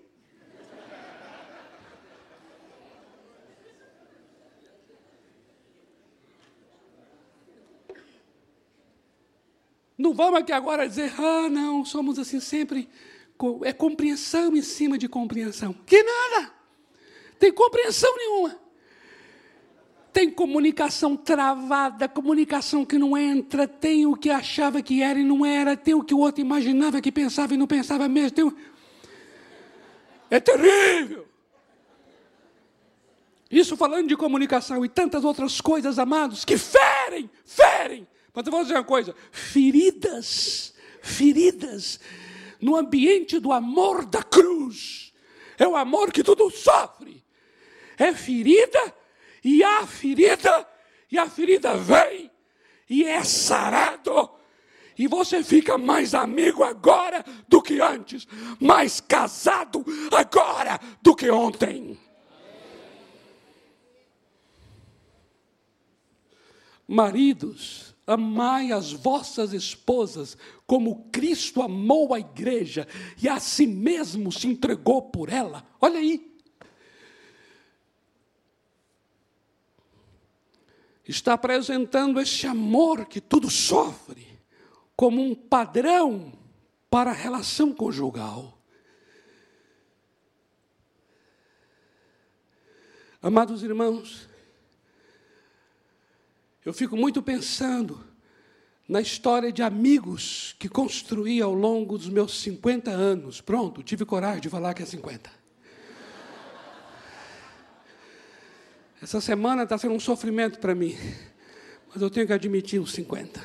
Não 9.97 10.13
vamos 10.13 10.39
aqui 10.39 10.51
agora 10.51 10.87
dizer, 10.87 11.13
ah, 11.19 11.49
não, 11.49 11.85
somos 11.85 12.19
assim 12.19 12.39
sempre 12.39 12.89
é 13.63 13.73
compreensão 13.73 14.55
em 14.55 14.61
cima 14.61 14.97
de 14.97 15.07
compreensão. 15.07 15.73
Que 15.85 16.01
nada! 16.01 16.53
Tem 17.39 17.51
compreensão 17.51 18.15
nenhuma. 18.15 18.62
Tem 20.13 20.29
comunicação 20.29 21.17
travada, 21.17 22.07
comunicação 22.07 22.85
que 22.85 22.99
não 22.99 23.17
entra, 23.17 23.67
tem 23.67 24.05
o 24.05 24.15
que 24.15 24.29
achava 24.29 24.79
que 24.79 25.01
era 25.01 25.19
e 25.19 25.23
não 25.23 25.43
era, 25.43 25.75
tem 25.75 25.95
o 25.95 26.03
que 26.03 26.13
o 26.13 26.19
outro 26.19 26.39
imaginava 26.39 27.01
que 27.01 27.11
pensava 27.11 27.55
e 27.55 27.57
não 27.57 27.65
pensava 27.65 28.07
mesmo. 28.07 28.31
Tem... 28.31 28.55
É 30.29 30.39
terrível. 30.39 31.27
Isso 33.49 33.75
falando 33.75 34.07
de 34.07 34.15
comunicação 34.15 34.85
e 34.85 34.89
tantas 34.89 35.23
outras 35.23 35.59
coisas, 35.59 35.97
amados, 35.97 36.45
que 36.45 36.57
ferem, 36.57 37.29
ferem. 37.43 38.07
Mas 38.33 38.45
eu 38.45 38.51
vou 38.51 38.61
dizer 38.61 38.75
uma 38.75 38.83
coisa: 38.83 39.15
feridas, 39.31 40.73
feridas 41.01 41.99
no 42.61 42.75
ambiente 42.75 43.39
do 43.39 43.51
amor 43.51 44.05
da 44.05 44.23
cruz. 44.23 45.13
É 45.57 45.67
o 45.67 45.75
amor 45.75 46.11
que 46.11 46.23
tudo 46.23 46.49
sofre. 46.49 47.23
É 47.97 48.13
ferida, 48.13 48.95
e 49.43 49.63
a 49.63 49.85
ferida, 49.85 50.67
e 51.11 51.17
a 51.17 51.29
ferida 51.29 51.75
vem, 51.75 52.31
e 52.89 53.03
é 53.03 53.23
sarado. 53.23 54.31
E 54.97 55.07
você 55.07 55.43
fica 55.43 55.77
mais 55.77 56.13
amigo 56.13 56.63
agora 56.63 57.25
do 57.47 57.61
que 57.61 57.81
antes, 57.81 58.27
mais 58.59 59.01
casado 59.01 59.83
agora 60.11 60.79
do 61.01 61.15
que 61.15 61.29
ontem. 61.29 61.99
Maridos, 66.87 67.93
Amai 68.05 68.73
as 68.73 68.91
vossas 68.91 69.53
esposas 69.53 70.37
como 70.67 71.05
Cristo 71.09 71.61
amou 71.61 72.13
a 72.13 72.19
igreja 72.19 72.85
e 73.21 73.29
a 73.29 73.39
si 73.39 73.65
mesmo 73.65 74.29
se 74.29 74.45
entregou 74.45 75.03
por 75.03 75.29
ela. 75.29 75.65
Olha 75.79 75.99
aí. 75.99 76.32
Está 81.05 81.33
apresentando 81.33 82.19
esse 82.19 82.47
amor 82.47 83.05
que 83.05 83.19
tudo 83.19 83.49
sofre 83.49 84.39
como 84.95 85.21
um 85.21 85.35
padrão 85.35 86.31
para 86.89 87.11
a 87.11 87.13
relação 87.13 87.73
conjugal. 87.73 88.57
Amados 93.21 93.63
irmãos, 93.63 94.27
eu 96.65 96.73
fico 96.73 96.95
muito 96.95 97.21
pensando 97.21 98.05
na 98.87 99.01
história 99.01 99.51
de 99.51 99.61
amigos 99.61 100.55
que 100.59 100.67
construí 100.67 101.41
ao 101.41 101.53
longo 101.53 101.97
dos 101.97 102.09
meus 102.09 102.39
50 102.41 102.91
anos. 102.91 103.41
Pronto, 103.41 103.81
tive 103.81 104.05
coragem 104.05 104.41
de 104.41 104.49
falar 104.49 104.73
que 104.73 104.83
é 104.83 104.85
50. 104.85 105.42
Essa 109.03 109.19
semana 109.19 109.63
está 109.63 109.77
sendo 109.77 109.93
um 109.93 109.99
sofrimento 109.99 110.59
para 110.59 110.73
mim, 110.73 110.95
mas 111.89 112.01
eu 112.01 112.09
tenho 112.09 112.25
que 112.25 112.31
admitir 112.31 112.79
os 112.79 112.93
50. 112.93 113.37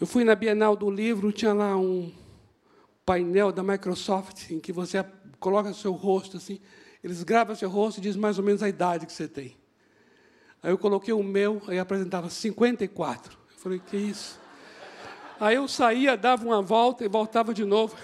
Eu 0.00 0.04
fui 0.04 0.24
na 0.24 0.34
Bienal 0.34 0.74
do 0.74 0.90
Livro, 0.90 1.30
tinha 1.30 1.52
lá 1.52 1.76
um 1.76 2.12
painel 3.04 3.52
da 3.52 3.62
Microsoft 3.62 4.50
em 4.50 4.58
que 4.58 4.72
você 4.72 5.06
coloca 5.38 5.72
seu 5.74 5.92
rosto 5.92 6.38
assim, 6.38 6.60
eles 7.04 7.22
gravam 7.22 7.54
seu 7.54 7.70
rosto 7.70 7.98
e 7.98 8.00
dizem 8.00 8.20
mais 8.20 8.36
ou 8.36 8.44
menos 8.44 8.64
a 8.64 8.68
idade 8.68 9.06
que 9.06 9.12
você 9.12 9.28
tem. 9.28 9.56
Aí 10.64 10.72
eu 10.72 10.78
coloquei 10.78 11.14
o 11.14 11.22
meu, 11.22 11.62
aí 11.68 11.78
apresentava 11.78 12.28
54. 12.28 13.38
Eu 13.52 13.58
falei, 13.60 13.78
que 13.78 13.96
isso? 13.96 14.40
Aí 15.38 15.54
eu 15.54 15.68
saía, 15.68 16.16
dava 16.16 16.44
uma 16.44 16.60
volta 16.60 17.04
e 17.04 17.08
voltava 17.08 17.54
de 17.54 17.64
novo. 17.64 17.96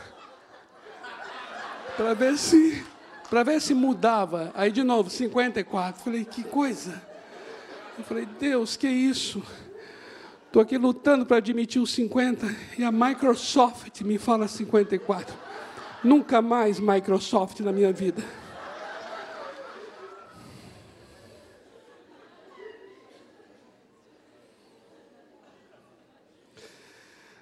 Para 1.96 2.14
ver 2.14 2.38
se 2.38 2.91
para 3.32 3.44
ver 3.44 3.62
se 3.62 3.72
mudava. 3.72 4.52
Aí 4.54 4.70
de 4.70 4.82
novo, 4.82 5.08
54. 5.08 5.98
Eu 5.98 6.04
falei, 6.04 6.22
que 6.22 6.44
coisa. 6.44 7.02
Eu 7.96 8.04
falei, 8.04 8.28
Deus, 8.38 8.76
que 8.76 8.86
isso? 8.86 9.42
Estou 10.46 10.60
aqui 10.60 10.76
lutando 10.76 11.24
para 11.24 11.38
admitir 11.38 11.80
os 11.80 11.92
50 11.92 12.46
e 12.76 12.84
a 12.84 12.92
Microsoft 12.92 14.02
me 14.02 14.18
fala 14.18 14.46
54. 14.46 15.34
Nunca 16.04 16.42
mais 16.42 16.78
Microsoft 16.78 17.60
na 17.60 17.72
minha 17.72 17.90
vida. 17.90 18.22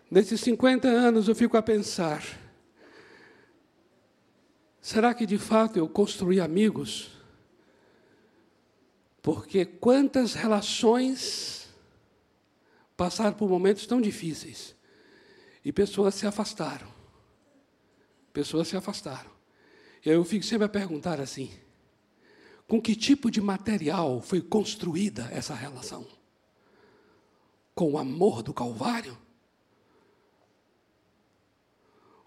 Nesses 0.09 0.41
50 0.41 0.87
anos 0.87 1.27
eu 1.27 1.35
fico 1.35 1.57
a 1.57 1.63
pensar: 1.63 2.23
será 4.91 5.15
que 5.15 5.25
de 5.27 5.39
fato 5.39 5.79
eu 5.79 5.89
construí 5.89 6.41
amigos? 6.41 7.11
Porque 9.23 9.65
quantas 9.65 10.35
relações 10.35 11.69
passaram 12.97 13.37
por 13.37 13.49
momentos 13.49 13.87
tão 13.87 14.01
difíceis 14.01 14.75
e 15.65 15.73
pessoas 15.73 16.15
se 16.15 16.27
afastaram. 16.27 16.89
Pessoas 18.33 18.69
se 18.69 18.77
afastaram. 18.77 19.31
E 20.05 20.11
aí 20.11 20.17
eu 20.17 20.25
fico 20.25 20.45
sempre 20.45 20.65
a 20.65 20.69
perguntar 20.69 21.21
assim: 21.21 21.51
com 22.67 22.81
que 22.81 22.95
tipo 22.95 23.31
de 23.31 23.41
material 23.41 24.21
foi 24.21 24.41
construída 24.41 25.29
essa 25.33 25.55
relação? 25.55 26.07
Com 27.75 27.93
o 27.93 27.99
amor 27.99 28.43
do 28.43 28.55
Calvário? 28.55 29.17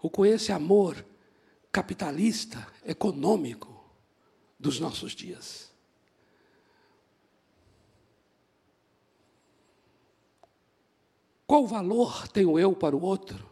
ou 0.04 0.10
com 0.10 0.26
esse 0.26 0.52
amor 0.52 1.02
capitalista, 1.74 2.64
econômico 2.86 3.84
dos 4.56 4.78
nossos 4.78 5.10
dias. 5.12 5.72
Qual 11.44 11.66
valor 11.66 12.28
tenho 12.28 12.56
eu 12.60 12.76
para 12.76 12.96
o 12.96 13.02
outro? 13.02 13.44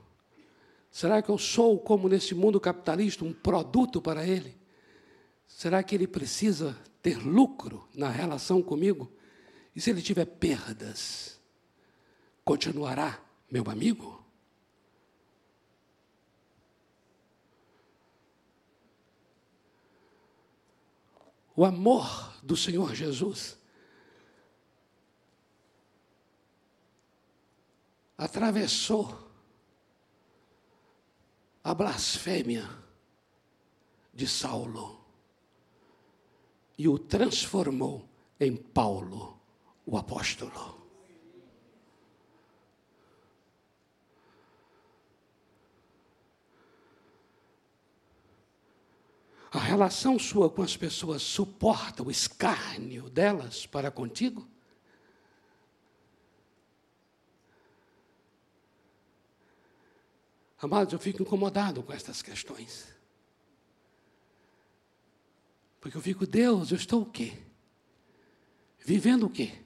Será 0.88 1.20
que 1.20 1.30
eu 1.30 1.36
sou, 1.36 1.80
como 1.80 2.08
nesse 2.08 2.32
mundo 2.32 2.60
capitalista, 2.60 3.24
um 3.24 3.32
produto 3.32 4.00
para 4.00 4.24
ele? 4.24 4.56
Será 5.48 5.82
que 5.82 5.92
ele 5.92 6.06
precisa 6.06 6.78
ter 7.02 7.18
lucro 7.18 7.88
na 7.92 8.08
relação 8.08 8.62
comigo? 8.62 9.10
E 9.74 9.80
se 9.80 9.90
ele 9.90 10.00
tiver 10.00 10.26
perdas, 10.26 11.40
continuará 12.44 13.20
meu 13.50 13.64
amigo? 13.68 14.21
O 21.54 21.64
amor 21.64 22.32
do 22.42 22.56
Senhor 22.56 22.94
Jesus 22.94 23.58
atravessou 28.16 29.18
a 31.62 31.74
blasfêmia 31.74 32.68
de 34.12 34.26
Saulo 34.26 35.00
e 36.78 36.88
o 36.88 36.98
transformou 36.98 38.08
em 38.40 38.56
Paulo, 38.56 39.38
o 39.86 39.96
apóstolo. 39.96 40.81
A 49.52 49.58
relação 49.58 50.18
sua 50.18 50.48
com 50.48 50.62
as 50.62 50.78
pessoas 50.78 51.20
suporta 51.20 52.02
o 52.02 52.10
escárnio 52.10 53.10
delas 53.10 53.66
para 53.66 53.90
contigo? 53.90 54.48
Amados, 60.58 60.94
eu 60.94 60.98
fico 60.98 61.22
incomodado 61.22 61.82
com 61.82 61.92
estas 61.92 62.22
questões. 62.22 62.88
Porque 65.80 65.98
eu 65.98 66.02
fico, 66.02 66.26
Deus, 66.26 66.70
eu 66.70 66.76
estou 66.78 67.02
o 67.02 67.06
quê? 67.06 67.36
Vivendo 68.78 69.26
o 69.26 69.30
quê? 69.30 69.58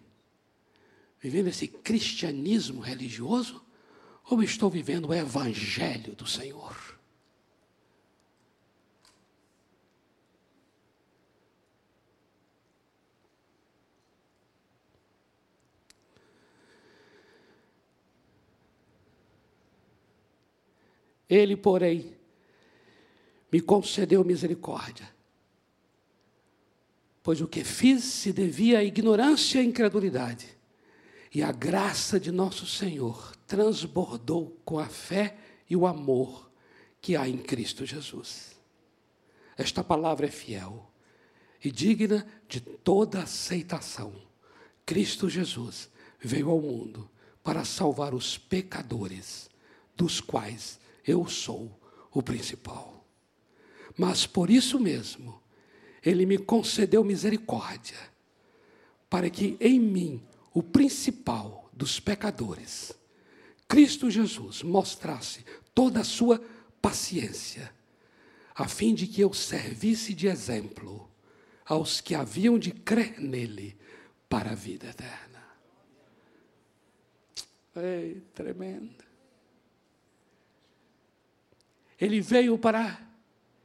Vivendo 1.20 1.46
esse 1.46 1.68
cristianismo 1.68 2.80
religioso? 2.80 3.64
Ou 4.24 4.42
estou 4.42 4.68
vivendo 4.68 5.08
o 5.08 5.14
evangelho 5.14 6.16
do 6.16 6.26
Senhor? 6.26 6.95
Ele, 21.28 21.56
porém, 21.56 22.14
me 23.50 23.60
concedeu 23.60 24.24
misericórdia, 24.24 25.08
pois 27.22 27.40
o 27.40 27.48
que 27.48 27.64
fiz 27.64 28.04
se 28.04 28.32
devia 28.32 28.78
à 28.78 28.84
ignorância 28.84 29.60
e 29.60 29.66
incredulidade, 29.66 30.46
e 31.34 31.42
a 31.42 31.52
graça 31.52 32.18
de 32.18 32.30
nosso 32.30 32.66
Senhor 32.66 33.34
transbordou 33.46 34.60
com 34.64 34.78
a 34.78 34.86
fé 34.86 35.36
e 35.68 35.76
o 35.76 35.86
amor 35.86 36.50
que 37.00 37.16
há 37.16 37.28
em 37.28 37.38
Cristo 37.38 37.84
Jesus. 37.84 38.56
Esta 39.56 39.82
palavra 39.82 40.26
é 40.26 40.30
fiel 40.30 40.90
e 41.64 41.70
digna 41.70 42.26
de 42.48 42.60
toda 42.60 43.22
aceitação. 43.22 44.12
Cristo 44.84 45.28
Jesus 45.28 45.88
veio 46.20 46.50
ao 46.50 46.60
mundo 46.60 47.10
para 47.42 47.64
salvar 47.64 48.14
os 48.14 48.36
pecadores, 48.36 49.48
dos 49.96 50.20
quais 50.20 50.78
eu 51.06 51.26
sou 51.28 51.80
o 52.12 52.22
principal. 52.22 53.06
Mas 53.96 54.26
por 54.26 54.50
isso 54.50 54.78
mesmo, 54.80 55.40
ele 56.02 56.26
me 56.26 56.38
concedeu 56.38 57.04
misericórdia, 57.04 57.98
para 59.08 59.30
que 59.30 59.56
em 59.60 59.78
mim, 59.78 60.22
o 60.52 60.62
principal 60.62 61.70
dos 61.72 62.00
pecadores, 62.00 62.92
Cristo 63.68 64.10
Jesus, 64.10 64.62
mostrasse 64.62 65.44
toda 65.74 66.00
a 66.00 66.04
sua 66.04 66.42
paciência, 66.80 67.72
a 68.54 68.66
fim 68.66 68.94
de 68.94 69.06
que 69.06 69.20
eu 69.20 69.32
servisse 69.32 70.14
de 70.14 70.28
exemplo 70.28 71.10
aos 71.64 72.00
que 72.00 72.14
haviam 72.14 72.58
de 72.58 72.70
crer 72.70 73.20
nele 73.20 73.76
para 74.28 74.52
a 74.52 74.54
vida 74.54 74.88
eterna. 74.88 75.42
Ei, 77.76 78.22
tremendo. 78.34 79.05
Ele 82.00 82.20
veio 82.20 82.58
para 82.58 83.00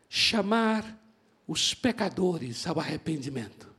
chamar 0.09 0.99
os 1.47 1.73
pecadores 1.73 2.65
ao 2.65 2.79
arrependimento 2.79 3.73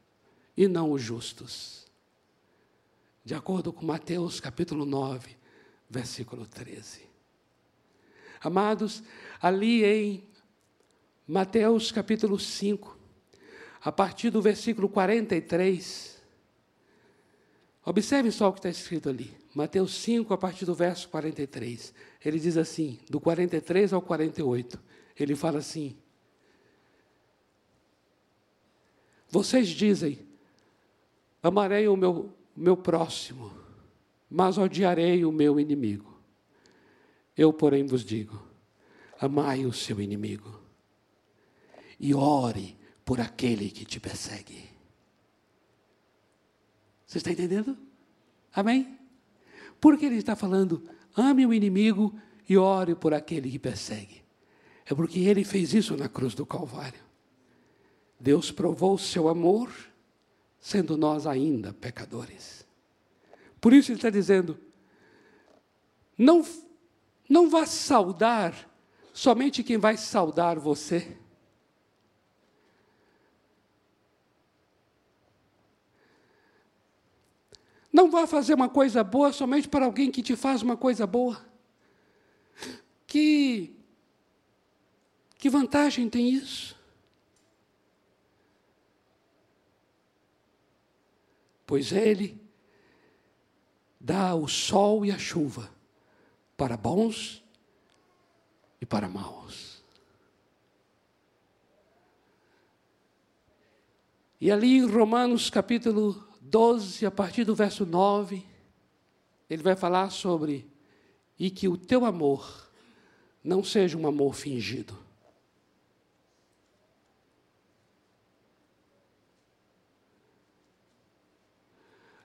e 0.56 0.68
não 0.68 0.92
os 0.92 1.02
justos. 1.02 1.86
De 3.24 3.34
acordo 3.34 3.72
com 3.72 3.86
Mateus 3.86 4.40
capítulo 4.40 4.84
9, 4.84 5.36
versículo 5.88 6.46
13. 6.46 7.02
Amados, 8.40 9.02
ali 9.40 9.84
em 9.84 10.24
Mateus 11.26 11.92
capítulo 11.92 12.38
5, 12.38 12.98
a 13.80 13.92
partir 13.92 14.30
do 14.30 14.42
versículo 14.42 14.88
43. 14.88 16.20
Observe 17.84 18.30
só 18.32 18.48
o 18.48 18.52
que 18.52 18.58
está 18.58 18.68
escrito 18.68 19.08
ali. 19.08 19.36
Mateus 19.54 19.94
5, 19.94 20.34
a 20.34 20.38
partir 20.38 20.64
do 20.64 20.74
verso 20.74 21.08
43. 21.08 21.94
Ele 22.24 22.38
diz 22.38 22.56
assim, 22.56 22.98
do 23.10 23.20
43 23.20 23.92
ao 23.92 24.00
48. 24.00 24.80
Ele 25.18 25.34
fala 25.34 25.58
assim: 25.58 25.96
Vocês 29.28 29.68
dizem, 29.68 30.18
amarei 31.42 31.88
o 31.88 31.96
meu, 31.96 32.32
meu 32.54 32.76
próximo, 32.76 33.52
mas 34.30 34.58
odiarei 34.58 35.24
o 35.24 35.32
meu 35.32 35.58
inimigo. 35.58 36.20
Eu, 37.36 37.52
porém, 37.52 37.86
vos 37.86 38.04
digo: 38.04 38.40
amai 39.18 39.64
o 39.64 39.72
seu 39.72 40.00
inimigo 40.00 40.60
e 41.98 42.14
ore 42.14 42.76
por 43.04 43.20
aquele 43.20 43.70
que 43.70 43.84
te 43.84 44.00
persegue. 44.00 44.68
Você 47.06 47.18
está 47.18 47.30
entendendo? 47.30 47.76
Amém? 48.54 48.98
Porque 49.80 50.06
ele 50.06 50.16
está 50.16 50.34
falando, 50.34 50.82
ame 51.16 51.46
o 51.46 51.54
inimigo 51.54 52.14
e 52.48 52.56
ore 52.56 52.94
por 52.94 53.14
aquele 53.14 53.50
que 53.50 53.58
persegue. 53.58 54.22
É 54.84 54.94
porque 54.94 55.20
ele 55.20 55.44
fez 55.44 55.72
isso 55.72 55.96
na 55.96 56.08
cruz 56.08 56.34
do 56.34 56.44
Calvário. 56.44 57.00
Deus 58.18 58.50
provou 58.50 58.94
o 58.94 58.98
seu 58.98 59.28
amor, 59.28 59.72
sendo 60.60 60.96
nós 60.96 61.26
ainda 61.26 61.72
pecadores. 61.72 62.66
Por 63.60 63.72
isso 63.72 63.90
ele 63.90 63.98
está 63.98 64.10
dizendo: 64.10 64.58
não, 66.16 66.44
não 67.28 67.48
vá 67.48 67.66
saudar 67.66 68.54
somente 69.12 69.62
quem 69.62 69.78
vai 69.78 69.96
saudar 69.96 70.58
você. 70.58 71.16
Não 77.92 78.10
vá 78.10 78.26
fazer 78.26 78.54
uma 78.54 78.68
coisa 78.68 79.04
boa 79.04 79.32
somente 79.32 79.68
para 79.68 79.84
alguém 79.84 80.10
que 80.10 80.22
te 80.22 80.34
faz 80.34 80.62
uma 80.62 80.76
coisa 80.76 81.06
boa. 81.06 81.44
Que, 83.06 83.76
que 85.36 85.50
vantagem 85.50 86.08
tem 86.08 86.30
isso? 86.30 86.74
Pois 91.66 91.92
Ele 91.92 92.40
dá 94.00 94.34
o 94.34 94.48
sol 94.48 95.04
e 95.04 95.12
a 95.12 95.18
chuva 95.18 95.70
para 96.56 96.76
bons 96.76 97.44
e 98.80 98.86
para 98.86 99.08
maus. 99.08 99.82
E 104.40 104.50
ali 104.50 104.78
em 104.78 104.86
Romanos 104.86 105.50
capítulo 105.50 106.31
12, 106.52 107.06
a 107.06 107.10
partir 107.10 107.44
do 107.44 107.54
verso 107.54 107.86
9, 107.86 108.44
ele 109.48 109.62
vai 109.62 109.74
falar 109.74 110.10
sobre 110.10 110.70
e 111.38 111.50
que 111.50 111.66
o 111.66 111.78
teu 111.78 112.04
amor 112.04 112.70
não 113.42 113.64
seja 113.64 113.96
um 113.96 114.06
amor 114.06 114.34
fingido. 114.34 114.94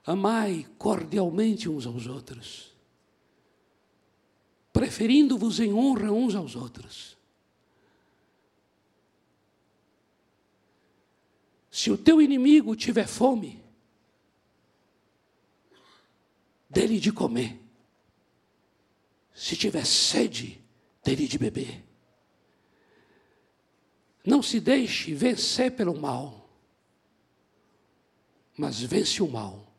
Amai 0.04 0.66
cordialmente 0.76 1.66
uns 1.70 1.86
aos 1.86 2.06
outros, 2.06 2.76
preferindo-vos 4.74 5.58
em 5.58 5.72
honra 5.72 6.12
uns 6.12 6.34
aos 6.34 6.54
outros. 6.54 7.16
Se 11.70 11.90
o 11.90 11.96
teu 11.96 12.20
inimigo 12.20 12.76
tiver 12.76 13.06
fome, 13.06 13.67
dele 16.68 16.98
de 16.98 17.12
comer. 17.12 17.60
Se 19.34 19.56
tiver 19.56 19.84
sede, 19.86 20.60
dele 21.02 21.26
de 21.26 21.38
beber. 21.38 21.84
Não 24.24 24.42
se 24.42 24.60
deixe 24.60 25.14
vencer 25.14 25.72
pelo 25.72 25.98
mal, 25.98 26.50
mas 28.56 28.80
vence 28.80 29.22
o 29.22 29.28
mal 29.28 29.72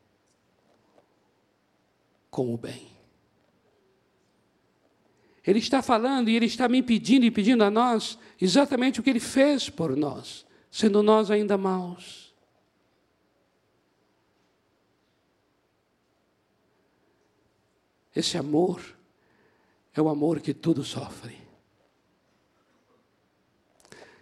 com 2.29 2.53
o 2.53 2.57
bem. 2.57 2.89
Ele 5.45 5.59
está 5.59 5.81
falando 5.81 6.29
e 6.29 6.35
ele 6.35 6.45
está 6.45 6.69
me 6.69 6.81
pedindo 6.81 7.25
e 7.25 7.31
pedindo 7.31 7.63
a 7.63 7.71
nós 7.71 8.17
exatamente 8.39 8.99
o 8.99 9.03
que 9.03 9.09
ele 9.09 9.19
fez 9.19 9.69
por 9.69 9.95
nós, 9.95 10.45
sendo 10.71 11.03
nós 11.03 11.29
ainda 11.31 11.57
maus. 11.57 12.28
Esse 18.15 18.37
amor 18.37 18.97
é 19.93 20.01
o 20.01 20.09
amor 20.09 20.39
que 20.39 20.53
tudo 20.53 20.83
sofre. 20.83 21.37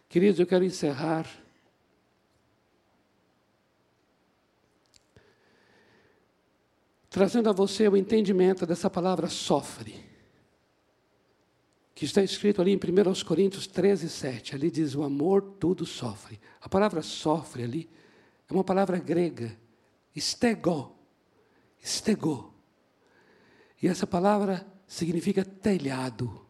Queridos, 0.10 0.40
eu 0.40 0.48
quero 0.48 0.64
encerrar. 0.64 1.28
Trazendo 7.10 7.50
a 7.50 7.54
você 7.54 7.88
o 7.88 7.98
entendimento 7.98 8.66
dessa 8.66 8.90
palavra 8.90 9.28
sofre, 9.28 10.06
que 11.96 12.06
está 12.06 12.22
escrito 12.22 12.62
ali 12.62 12.72
em 12.72 12.76
1 12.76 13.26
Coríntios 13.26 13.66
13, 13.66 14.10
7. 14.10 14.56
Ali 14.56 14.70
diz: 14.70 14.94
o 14.94 15.04
amor 15.04 15.42
tudo 15.60 15.86
sofre. 15.86 16.40
A 16.62 16.70
palavra 16.70 17.02
sofre 17.02 17.64
ali 17.64 17.90
é 18.50 18.54
uma 18.54 18.64
palavra 18.64 19.00
grega, 19.00 19.58
estegó. 20.16 20.96
Estegó 21.82 22.57
e 23.82 23.88
essa 23.88 24.08
palavra 24.08 24.66
significa 24.88 25.46
telhado. 25.46 26.46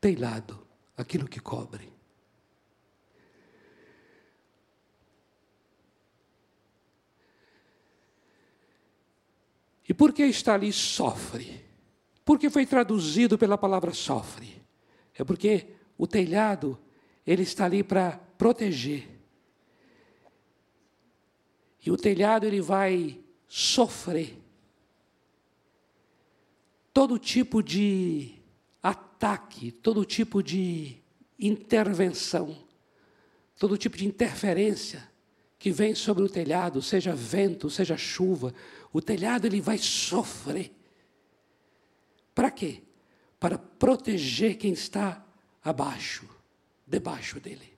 Telhado, 0.00 0.66
aquilo 0.96 1.28
que 1.28 1.40
cobre. 1.40 1.92
E 9.88 9.94
por 9.94 10.12
que 10.12 10.24
está 10.24 10.54
ali 10.54 10.72
sofre? 10.72 11.64
Porque 12.24 12.48
foi 12.48 12.64
traduzido 12.66 13.36
pela 13.36 13.58
palavra 13.58 13.92
sofre. 13.92 14.62
É 15.14 15.22
porque 15.22 15.66
o 15.98 16.06
telhado, 16.06 16.78
ele 17.26 17.42
está 17.42 17.66
ali 17.66 17.82
para 17.82 18.12
proteger. 18.38 19.08
E 21.84 21.90
o 21.90 21.96
telhado 21.96 22.46
ele 22.46 22.60
vai 22.60 23.20
sofrer 23.46 24.42
todo 26.92 27.18
tipo 27.18 27.62
de 27.62 28.34
ataque, 28.82 29.72
todo 29.72 30.04
tipo 30.04 30.42
de 30.42 30.96
intervenção, 31.38 32.56
todo 33.58 33.78
tipo 33.78 33.96
de 33.96 34.06
interferência 34.06 35.10
que 35.58 35.70
vem 35.70 35.94
sobre 35.94 36.24
o 36.24 36.28
telhado, 36.28 36.82
seja 36.82 37.14
vento, 37.14 37.70
seja 37.70 37.96
chuva, 37.96 38.52
o 38.92 39.00
telhado 39.00 39.46
ele 39.46 39.60
vai 39.60 39.78
sofrer. 39.78 40.72
Para 42.34 42.50
quê? 42.50 42.82
Para 43.38 43.56
proteger 43.56 44.56
quem 44.56 44.72
está 44.72 45.24
abaixo, 45.62 46.28
debaixo 46.86 47.38
dele. 47.38 47.72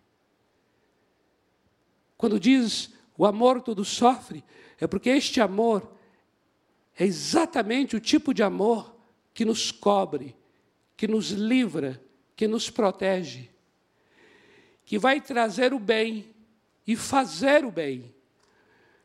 Quando 2.17 2.41
diz 2.41 2.91
o 3.17 3.27
amor 3.27 3.61
todo 3.61 3.85
sofre, 3.85 4.43
é 4.81 4.87
porque 4.87 5.11
este 5.11 5.41
amor 5.41 5.95
é 6.97 7.05
exatamente 7.05 7.95
o 7.97 8.01
tipo 8.01 8.33
de 8.33 8.43
amor 8.43 8.94
que 9.35 9.45
nos 9.45 9.73
cobre, 9.73 10.35
que 10.97 11.09
nos 11.09 11.31
livra, 11.31 12.01
que 12.37 12.47
nos 12.47 12.71
protege, 12.71 13.51
que 14.87 14.97
vai 14.99 15.21
trazer 15.21 15.75
o 15.75 15.79
bem 15.79 16.33
e 16.87 16.95
fazer 16.95 17.65
o 17.65 17.71
bem. 17.71 18.15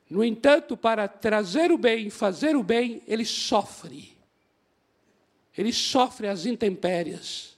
No 0.07 0.23
entanto, 0.23 0.77
para 0.77 1.07
trazer 1.07 1.71
o 1.71 1.77
bem 1.77 2.07
e 2.07 2.11
fazer 2.11 2.55
o 2.55 2.63
bem, 2.63 3.01
ele 3.07 3.25
sofre. 3.25 4.15
Ele 5.57 5.73
sofre 5.73 6.27
as 6.27 6.45
intempéries. 6.45 7.57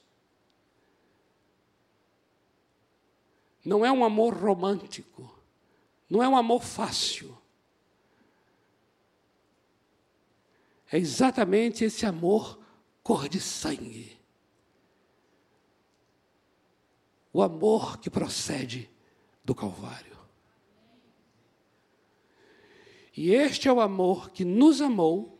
Não 3.63 3.85
é 3.85 3.91
um 3.91 4.03
amor 4.03 4.33
romântico, 4.33 5.37
não 6.09 6.23
é 6.23 6.27
um 6.27 6.35
amor 6.35 6.63
fácil. 6.63 7.37
É 10.91 10.97
exatamente 10.97 11.85
esse 11.85 12.05
amor 12.05 12.60
cor 13.03 13.27
de 13.27 13.39
sangue. 13.39 14.17
O 17.33 17.41
amor 17.41 17.97
que 17.99 18.09
procede 18.09 18.89
do 19.43 19.55
Calvário. 19.55 20.17
E 23.15 23.31
este 23.31 23.67
é 23.67 23.73
o 23.73 23.81
amor 23.81 24.31
que 24.31 24.45
nos 24.45 24.81
amou, 24.81 25.37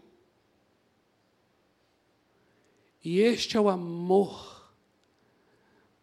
e 3.03 3.19
este 3.19 3.57
é 3.57 3.59
o 3.59 3.69
amor 3.69 4.69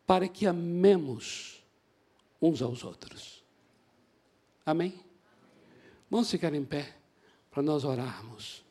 para 0.07 0.27
que 0.27 0.47
amemos 0.47 1.63
uns 2.41 2.63
aos 2.63 2.83
outros. 2.83 3.45
Amém? 4.65 5.05
Vamos 6.11 6.31
ficar 6.31 6.55
em 6.55 6.65
pé 6.65 6.97
para 7.51 7.63
nós 7.63 7.85
orarmos. 7.85 8.65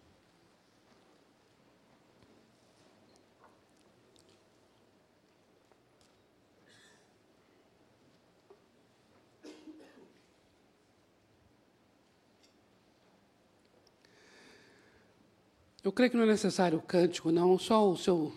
Eu 15.88 15.91
creio 15.93 16.11
que 16.11 16.17
não 16.17 16.25
é 16.25 16.27
necessário 16.27 16.79
o 16.79 16.81
cântico, 16.81 17.31
não, 17.31 17.57
só 17.57 17.89
o 17.89 17.95
seu. 17.95 18.33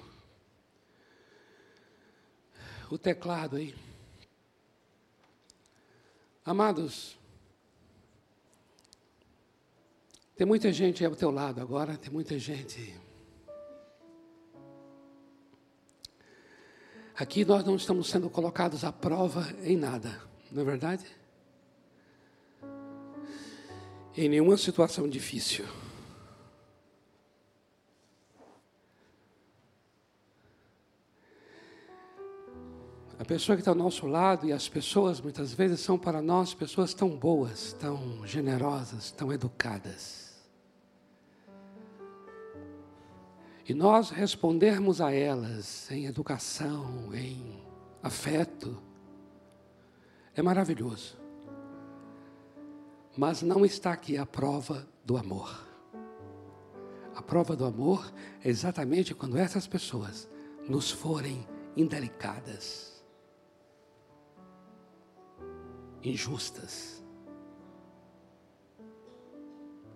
o 2.89 2.97
teclado 2.97 3.57
aí. 3.57 3.75
Amados, 6.45 7.19
tem 10.37 10.47
muita 10.47 10.73
gente 10.73 11.05
ao 11.05 11.17
teu 11.17 11.33
lado 11.33 11.61
agora, 11.61 11.97
tem 11.97 12.13
muita 12.13 12.39
gente. 12.39 12.97
Aqui 17.17 17.45
nós 17.45 17.65
não 17.65 17.75
estamos 17.75 18.09
sendo 18.09 18.31
colocados 18.31 18.85
à 18.85 18.93
prova 18.93 19.53
em 19.65 19.77
nada, 19.77 20.23
não 20.53 20.63
é 20.63 20.65
verdade? 20.65 21.05
Em 24.17 24.29
nenhuma 24.29 24.57
situação 24.57 25.09
difícil. 25.09 25.67
A 33.21 33.25
pessoa 33.25 33.55
que 33.55 33.61
está 33.61 33.71
ao 33.71 33.77
nosso 33.77 34.07
lado 34.07 34.47
e 34.47 34.53
as 34.53 34.67
pessoas 34.67 35.21
muitas 35.21 35.53
vezes 35.53 35.81
são 35.81 35.99
para 35.99 36.23
nós 36.23 36.55
pessoas 36.55 36.95
tão 36.95 37.11
boas, 37.11 37.75
tão 37.75 38.27
generosas, 38.27 39.11
tão 39.11 39.31
educadas. 39.31 40.41
E 43.69 43.75
nós 43.75 44.09
respondermos 44.09 45.03
a 45.03 45.13
elas 45.13 45.91
em 45.91 46.07
educação, 46.07 47.15
em 47.15 47.63
afeto, 48.03 48.83
é 50.35 50.41
maravilhoso. 50.41 51.19
Mas 53.15 53.43
não 53.43 53.67
está 53.67 53.93
aqui 53.93 54.17
a 54.17 54.25
prova 54.25 54.89
do 55.05 55.19
amor. 55.19 55.69
A 57.15 57.21
prova 57.21 57.55
do 57.55 57.67
amor 57.67 58.11
é 58.43 58.49
exatamente 58.49 59.15
quando 59.15 59.37
essas 59.37 59.67
pessoas 59.67 60.27
nos 60.67 60.91
forem 60.91 61.47
indelicadas 61.77 62.90
injustas, 66.03 67.03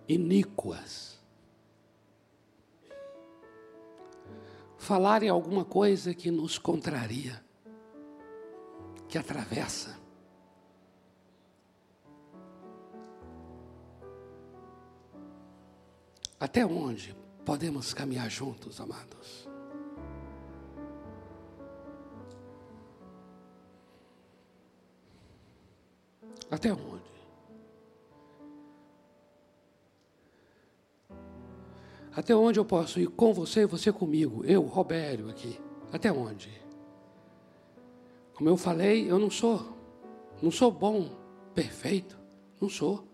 iníquas, 0.07 1.19
falarem 4.77 5.29
alguma 5.29 5.65
coisa 5.65 6.13
que 6.13 6.29
nos 6.29 6.57
contraria, 6.59 7.43
que 9.07 9.17
atravessa. 9.17 9.99
Até 16.39 16.65
onde 16.65 17.15
podemos 17.43 17.93
caminhar 17.93 18.29
juntos, 18.29 18.79
amados? 18.79 19.44
Até 26.49 26.71
onde? 26.71 27.15
Até 32.15 32.33
onde 32.33 32.59
eu 32.59 32.65
posso 32.65 32.99
ir 32.99 33.07
com 33.07 33.33
você 33.33 33.61
e 33.61 33.65
você 33.65 33.91
comigo? 33.91 34.45
Eu, 34.45 34.61
Robério, 34.61 35.29
aqui. 35.29 35.59
Até 35.91 36.11
onde? 36.11 36.49
Como 38.33 38.49
eu 38.49 38.55
falei, 38.55 39.09
eu 39.09 39.19
não 39.19 39.29
sou, 39.29 39.65
não 40.41 40.51
sou 40.51 40.71
bom, 40.71 41.09
perfeito, 41.53 42.17
não 42.59 42.69
sou. 42.69 43.05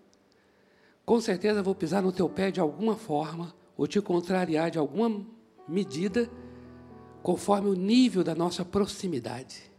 Com 1.06 1.20
certeza 1.20 1.64
vou 1.64 1.76
pisar 1.76 2.02
no 2.02 2.12
teu 2.12 2.30
pé 2.30 2.52
de 2.52 2.60
alguma 2.60 2.96
forma, 2.96 3.54
ou 3.78 3.88
te 3.88 4.00
contrariar 4.02 4.70
de 4.70 4.78
alguma 4.78 5.26
medida, 5.68 6.30
conforme 7.24 7.70
o 7.70 7.76
nível 7.76 8.24
da 8.24 8.36
nossa 8.36 8.64
proximidade. 8.66 9.72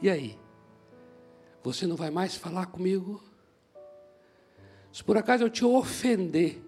E 0.00 0.10
aí? 0.10 0.38
Você 1.66 1.84
não 1.84 1.96
vai 1.96 2.12
mais 2.12 2.36
falar 2.36 2.66
comigo? 2.66 3.20
Se 4.92 5.02
por 5.02 5.16
acaso 5.16 5.42
eu 5.42 5.50
te 5.50 5.64
ofender, 5.64 6.62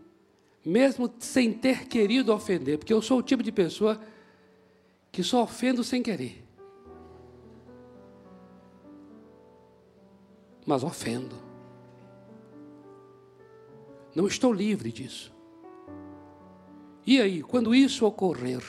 mesmo 0.67 1.09
sem 1.21 1.53
ter 1.53 1.87
querido 1.87 2.35
ofender, 2.35 2.79
porque 2.79 2.93
eu 2.93 3.01
sou 3.01 3.21
o 3.21 3.23
tipo 3.23 3.41
de 3.41 3.53
pessoa 3.53 4.01
que 5.13 5.23
só 5.23 5.45
ofendo 5.45 5.85
sem 5.85 6.03
querer. 6.03 6.45
Mas 10.67 10.83
ofendo. 10.83 11.37
Não 14.17 14.27
estou 14.27 14.53
livre 14.53 14.91
disso. 14.91 15.33
E 17.07 17.21
aí, 17.21 17.41
quando 17.41 17.73
isso 17.73 18.05
ocorrer, 18.05 18.65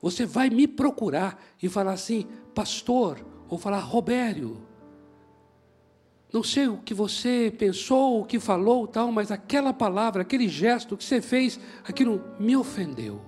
você 0.00 0.24
vai 0.24 0.48
me 0.48 0.68
procurar 0.68 1.44
e 1.60 1.68
falar 1.68 1.94
assim, 1.94 2.24
pastor, 2.54 3.18
ou 3.48 3.58
falar, 3.58 3.80
Robério, 3.80 4.64
não 6.32 6.42
sei 6.42 6.68
o 6.68 6.78
que 6.78 6.92
você 6.92 7.52
pensou, 7.56 8.20
o 8.20 8.24
que 8.24 8.40
falou, 8.40 8.86
tal, 8.86 9.12
mas 9.12 9.30
aquela 9.30 9.72
palavra, 9.72 10.22
aquele 10.22 10.48
gesto 10.48 10.96
que 10.96 11.04
você 11.04 11.20
fez, 11.20 11.58
aquilo 11.84 12.22
me 12.38 12.56
ofendeu. 12.56 13.20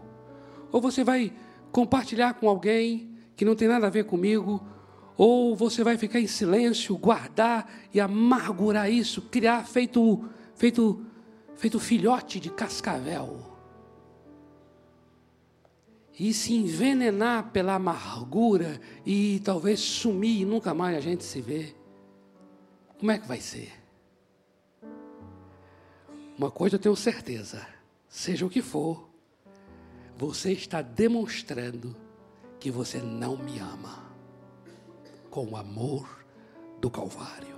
Ou 0.72 0.80
você 0.80 1.04
vai 1.04 1.32
compartilhar 1.70 2.34
com 2.34 2.48
alguém 2.48 3.10
que 3.36 3.44
não 3.44 3.54
tem 3.54 3.68
nada 3.68 3.86
a 3.86 3.90
ver 3.90 4.04
comigo, 4.04 4.60
ou 5.16 5.54
você 5.54 5.82
vai 5.84 5.96
ficar 5.96 6.20
em 6.20 6.26
silêncio, 6.26 6.96
guardar 6.96 7.70
e 7.94 8.00
amargurar 8.00 8.90
isso, 8.90 9.22
criar 9.22 9.66
feito 9.66 10.24
feito 10.54 11.04
feito 11.56 11.80
filhote 11.80 12.38
de 12.38 12.50
cascavel. 12.50 13.40
E 16.18 16.32
se 16.32 16.52
envenenar 16.52 17.50
pela 17.52 17.74
amargura 17.74 18.80
e 19.06 19.40
talvez 19.44 19.78
sumir 19.78 20.42
e 20.42 20.44
nunca 20.44 20.74
mais 20.74 20.96
a 20.96 21.00
gente 21.00 21.24
se 21.24 21.40
vê. 21.40 21.77
Como 22.98 23.12
é 23.12 23.18
que 23.18 23.28
vai 23.28 23.40
ser? 23.40 23.72
Uma 26.36 26.50
coisa 26.50 26.76
eu 26.76 26.80
tenho 26.80 26.96
certeza: 26.96 27.64
seja 28.08 28.44
o 28.44 28.50
que 28.50 28.60
for, 28.60 29.08
você 30.16 30.52
está 30.52 30.82
demonstrando 30.82 31.96
que 32.58 32.70
você 32.70 32.98
não 32.98 33.36
me 33.36 33.58
ama 33.60 34.12
com 35.30 35.46
o 35.46 35.56
amor 35.56 36.24
do 36.80 36.90
Calvário. 36.90 37.56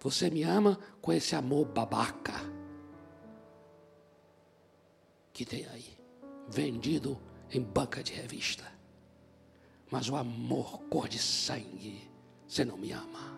Você 0.00 0.30
me 0.30 0.42
ama 0.42 0.78
com 1.00 1.12
esse 1.12 1.36
amor 1.36 1.66
babaca 1.66 2.34
que 5.32 5.44
tem 5.44 5.66
aí, 5.66 5.98
vendido 6.48 7.18
em 7.50 7.60
banca 7.60 8.02
de 8.02 8.12
revista. 8.12 8.64
Mas 9.90 10.08
o 10.08 10.16
amor 10.16 10.80
cor 10.90 11.08
de 11.08 11.18
sangue 11.18 12.13
você 12.54 12.64
não 12.64 12.76
me 12.76 12.92
ama. 12.92 13.34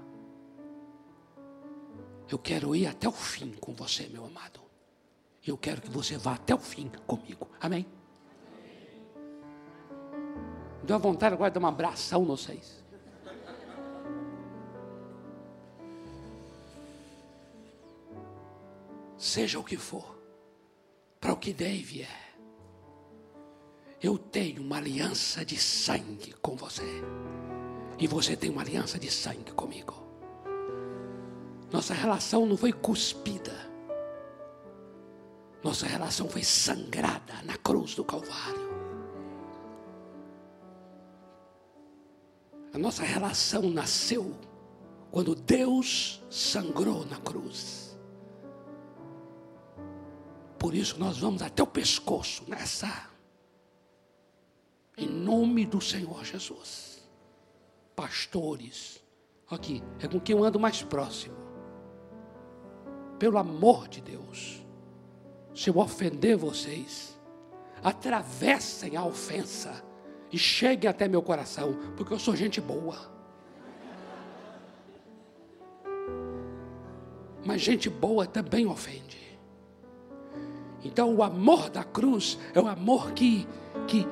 Eu 2.28 2.38
quero 2.38 2.76
ir 2.76 2.86
até 2.86 3.08
o 3.08 3.12
fim 3.12 3.52
com 3.52 3.72
você, 3.72 4.08
meu 4.08 4.26
amado. 4.26 4.60
Eu 5.46 5.56
quero 5.56 5.80
que 5.80 5.88
você 5.88 6.18
vá 6.18 6.34
até 6.34 6.54
o 6.54 6.58
fim 6.58 6.90
comigo. 7.06 7.48
Amém? 7.58 7.86
Deu 10.82 10.96
a 10.96 10.98
vontade 10.98 11.34
agora 11.34 11.50
de 11.50 11.58
dar 11.58 11.64
um 11.64 11.68
abração 11.68 12.26
nos 12.26 12.42
seis. 12.42 12.84
Seja 19.16 19.58
o 19.58 19.64
que 19.64 19.78
for, 19.78 20.18
para 21.18 21.32
o 21.32 21.38
que 21.38 21.54
deve 21.54 22.02
é. 22.02 22.34
Eu 24.02 24.18
tenho 24.18 24.60
uma 24.60 24.76
aliança 24.76 25.42
de 25.42 25.56
sangue 25.56 26.34
com 26.34 26.54
você. 26.54 26.84
E 27.98 28.06
você 28.06 28.36
tem 28.36 28.50
uma 28.50 28.62
aliança 28.62 28.98
de 28.98 29.10
sangue 29.10 29.52
comigo. 29.52 29.94
Nossa 31.72 31.94
relação 31.94 32.44
não 32.46 32.56
foi 32.56 32.72
cuspida. 32.72 33.54
Nossa 35.62 35.86
relação 35.86 36.28
foi 36.28 36.42
sangrada 36.42 37.42
na 37.42 37.56
cruz 37.56 37.94
do 37.94 38.04
Calvário. 38.04 38.76
A 42.72 42.78
nossa 42.78 43.02
relação 43.02 43.62
nasceu 43.70 44.36
quando 45.10 45.34
Deus 45.34 46.22
sangrou 46.28 47.06
na 47.06 47.16
cruz. 47.16 47.98
Por 50.58 50.74
isso 50.74 50.98
nós 50.98 51.18
vamos 51.18 51.40
até 51.40 51.62
o 51.62 51.66
pescoço 51.66 52.44
nessa. 52.46 53.08
Em 54.98 55.08
nome 55.08 55.64
do 55.64 55.80
Senhor 55.80 56.22
Jesus 56.24 56.95
pastores, 57.96 59.02
aqui, 59.50 59.82
é 59.98 60.06
com 60.06 60.20
quem 60.20 60.36
eu 60.36 60.44
ando 60.44 60.60
mais 60.60 60.82
próximo. 60.82 61.34
Pelo 63.18 63.38
amor 63.38 63.88
de 63.88 64.02
Deus, 64.02 64.62
se 65.54 65.70
eu 65.70 65.78
ofender 65.78 66.36
vocês, 66.36 67.18
atravessem 67.82 68.96
a 68.96 69.04
ofensa 69.04 69.82
e 70.30 70.36
cheguem 70.36 70.90
até 70.90 71.08
meu 71.08 71.22
coração, 71.22 71.74
porque 71.96 72.12
eu 72.12 72.18
sou 72.18 72.36
gente 72.36 72.60
boa. 72.60 73.10
Mas 77.42 77.62
gente 77.62 77.88
boa 77.88 78.26
também 78.26 78.66
ofende. 78.66 79.38
Então 80.84 81.14
o 81.14 81.22
amor 81.22 81.70
da 81.70 81.82
cruz 81.82 82.38
é 82.54 82.60
o 82.60 82.68
amor 82.68 83.12
que, 83.12 83.48
que, 83.88 84.06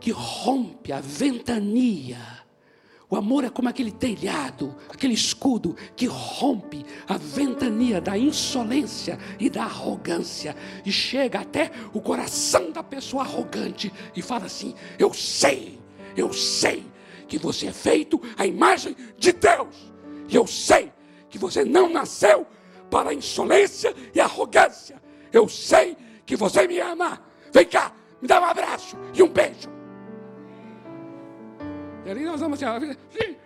que 0.00 0.10
rompe 0.10 0.92
a 0.92 1.00
ventania 1.00 2.39
o 3.10 3.16
amor 3.16 3.42
é 3.42 3.50
como 3.50 3.68
aquele 3.68 3.90
telhado, 3.90 4.76
aquele 4.88 5.14
escudo 5.14 5.76
que 5.96 6.06
rompe 6.06 6.86
a 7.08 7.16
ventania 7.16 8.00
da 8.00 8.16
insolência 8.16 9.18
e 9.36 9.50
da 9.50 9.64
arrogância 9.64 10.54
e 10.86 10.92
chega 10.92 11.40
até 11.40 11.72
o 11.92 12.00
coração 12.00 12.70
da 12.70 12.84
pessoa 12.84 13.24
arrogante 13.24 13.92
e 14.14 14.22
fala 14.22 14.46
assim: 14.46 14.76
Eu 14.96 15.12
sei, 15.12 15.80
eu 16.16 16.32
sei 16.32 16.86
que 17.26 17.36
você 17.36 17.66
é 17.66 17.72
feito 17.72 18.22
à 18.38 18.46
imagem 18.46 18.96
de 19.18 19.32
Deus, 19.32 19.92
e 20.28 20.36
eu 20.36 20.46
sei 20.46 20.92
que 21.28 21.36
você 21.36 21.64
não 21.64 21.92
nasceu 21.92 22.46
para 22.88 23.10
a 23.10 23.14
insolência 23.14 23.92
e 24.14 24.20
arrogância. 24.20 25.02
Eu 25.32 25.48
sei 25.48 25.96
que 26.24 26.36
você 26.36 26.66
me 26.68 26.78
ama. 26.78 27.20
Vem 27.52 27.66
cá, 27.66 27.92
me 28.22 28.28
dá 28.28 28.40
um 28.40 28.44
abraço 28.44 28.96
e 29.12 29.20
um 29.20 29.28
beijo. 29.28 29.79
E 32.16 32.24
nós 32.24 32.40
vamos 32.40 32.60
assim, 32.60 32.96
sim. 33.12 33.36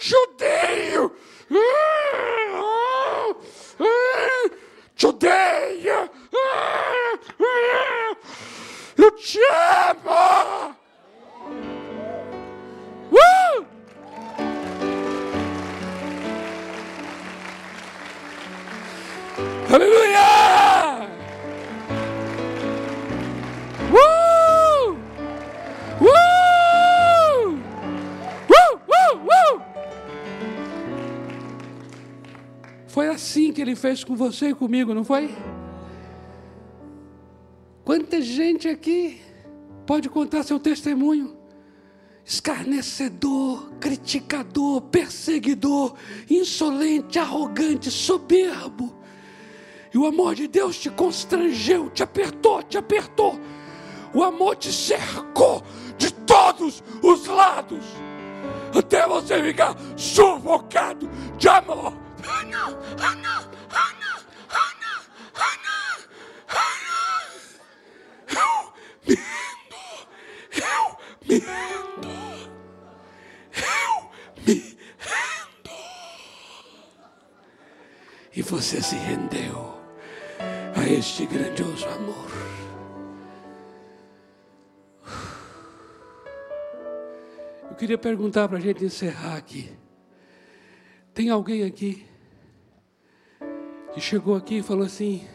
Te 0.00 0.14
odeio! 0.16 1.16
Te 4.96 5.06
odeio! 5.06 6.10
Eu 8.98 9.10
te 9.12 9.38
amo! 9.38 10.85
Que 33.56 33.62
ele 33.62 33.74
fez 33.74 34.04
com 34.04 34.14
você 34.14 34.50
e 34.50 34.54
comigo, 34.54 34.92
não 34.92 35.02
foi? 35.02 35.34
Quanta 37.82 38.20
gente 38.20 38.68
aqui 38.68 39.18
pode 39.86 40.10
contar 40.10 40.42
seu 40.42 40.60
testemunho? 40.60 41.34
Escarnecedor, 42.22 43.72
criticador, 43.80 44.82
perseguidor, 44.82 45.94
insolente, 46.28 47.18
arrogante, 47.18 47.90
soberbo 47.90 48.94
e 49.94 49.96
o 49.96 50.04
amor 50.04 50.34
de 50.34 50.46
Deus 50.46 50.78
te 50.78 50.90
constrangeu, 50.90 51.88
te 51.88 52.02
apertou, 52.02 52.62
te 52.62 52.76
apertou. 52.76 53.40
O 54.12 54.22
amor 54.22 54.56
te 54.56 54.70
cercou 54.70 55.62
de 55.96 56.12
todos 56.12 56.84
os 57.02 57.26
lados, 57.26 57.86
até 58.78 59.08
você 59.08 59.42
ficar 59.42 59.74
sufocado 59.96 61.08
de 61.38 61.48
amor. 61.48 62.05
Ana, 62.28 62.66
Ana, 62.98 63.38
Ana, 63.70 64.12
Ana, 64.50 64.92
Ana, 65.34 65.76
Ana. 66.48 66.96
Eu 68.28 68.52
rendo, 69.06 69.82
eu 70.52 70.98
rendo, 71.20 72.14
eu 73.54 74.10
me 74.46 74.58
rendo. 74.98 75.70
E 78.34 78.42
você 78.42 78.82
se 78.82 78.96
rendeu 78.96 79.78
a 80.74 80.84
este 80.88 81.26
grandioso 81.26 81.86
amor. 81.88 82.26
Eu 87.70 87.76
queria 87.76 87.98
perguntar 87.98 88.48
para 88.48 88.58
a 88.58 88.60
gente 88.60 88.84
encerrar 88.84 89.36
aqui. 89.36 89.70
Tem 91.14 91.30
alguém 91.30 91.62
aqui 91.62 92.06
que 93.96 94.00
chegou 94.02 94.36
aqui 94.36 94.58
e 94.58 94.62
falou 94.62 94.84
assim: 94.84 95.26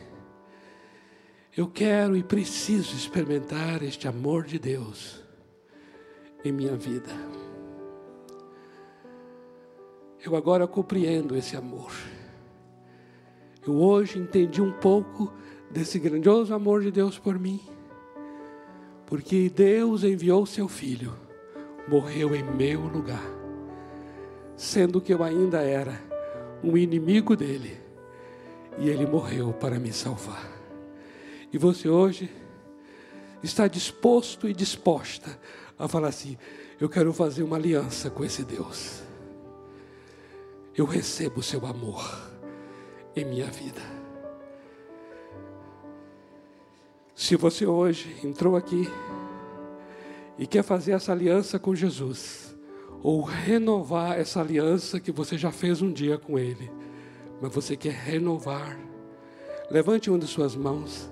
Eu 1.57 1.67
quero 1.67 2.15
e 2.15 2.21
preciso 2.21 2.95
experimentar 2.95 3.81
este 3.81 4.07
amor 4.07 4.43
de 4.43 4.59
Deus 4.59 5.19
em 6.45 6.51
minha 6.51 6.75
vida. 6.75 7.09
Eu 10.23 10.35
agora 10.35 10.67
compreendo 10.67 11.35
esse 11.35 11.57
amor. 11.57 11.91
Eu 13.65 13.73
hoje 13.77 14.19
entendi 14.19 14.61
um 14.61 14.73
pouco 14.73 15.33
desse 15.71 15.97
grandioso 15.97 16.53
amor 16.53 16.83
de 16.83 16.91
Deus 16.91 17.17
por 17.17 17.39
mim. 17.39 17.59
Porque 19.07 19.49
Deus 19.49 20.03
enviou 20.03 20.45
seu 20.45 20.67
filho, 20.67 21.15
morreu 21.87 22.35
em 22.35 22.43
meu 22.43 22.81
lugar, 22.81 23.25
sendo 24.55 25.01
que 25.01 25.11
eu 25.11 25.23
ainda 25.23 25.63
era 25.63 25.99
um 26.63 26.77
inimigo 26.77 27.35
dele, 27.35 27.80
e 28.77 28.89
ele 28.89 29.05
morreu 29.05 29.53
para 29.53 29.79
me 29.79 29.91
salvar. 29.91 30.49
E 31.51 31.57
você 31.57 31.89
hoje 31.89 32.29
está 33.43 33.67
disposto 33.67 34.47
e 34.47 34.53
disposta 34.53 35.37
a 35.77 35.87
falar 35.87 36.09
assim: 36.09 36.37
eu 36.79 36.89
quero 36.89 37.13
fazer 37.13 37.43
uma 37.43 37.57
aliança 37.57 38.09
com 38.09 38.23
esse 38.23 38.43
Deus. 38.43 39.01
Eu 40.75 40.85
recebo 40.85 41.41
o 41.41 41.43
seu 41.43 41.65
amor 41.65 42.01
em 43.15 43.25
minha 43.25 43.47
vida. 43.47 43.81
Se 47.13 47.35
você 47.35 47.65
hoje 47.65 48.15
entrou 48.23 48.55
aqui 48.55 48.89
e 50.39 50.47
quer 50.47 50.63
fazer 50.63 50.93
essa 50.93 51.11
aliança 51.11 51.59
com 51.59 51.75
Jesus, 51.75 52.55
ou 53.03 53.21
renovar 53.21 54.19
essa 54.19 54.39
aliança 54.39 54.99
que 54.99 55.11
você 55.11 55.37
já 55.37 55.51
fez 55.51 55.81
um 55.81 55.91
dia 55.91 56.17
com 56.17 56.39
Ele, 56.39 56.71
mas 57.41 57.53
você 57.53 57.75
quer 57.75 57.93
renovar, 57.93 58.77
levante 59.71 60.09
uma 60.09 60.19
de 60.19 60.27
suas 60.27 60.55
mãos, 60.55 61.11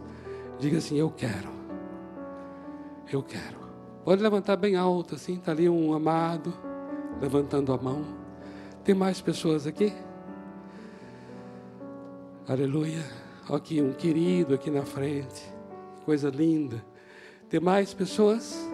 diga 0.60 0.78
assim: 0.78 0.98
Eu 0.98 1.10
quero, 1.10 1.50
eu 3.12 3.24
quero. 3.24 3.58
Pode 4.06 4.22
levantar 4.22 4.56
bem 4.56 4.76
alto, 4.76 5.16
assim, 5.16 5.36
está 5.38 5.52
ali 5.52 5.68
um 5.68 5.94
amado, 5.94 6.54
levantando 7.20 7.74
a 7.74 7.78
mão. 7.78 8.06
Tem 8.84 8.96
mais 8.96 9.20
pessoas 9.20 9.68
aqui? 9.68 9.94
Aleluia. 12.48 13.04
Aqui 13.50 13.82
um 13.82 13.94
querido 13.94 14.54
aqui 14.54 14.72
na 14.72 14.84
frente. 14.84 15.54
Coisa 16.06 16.30
linda. 16.30 16.84
Tem 17.50 17.60
mais 17.60 17.94
pessoas 17.94 18.68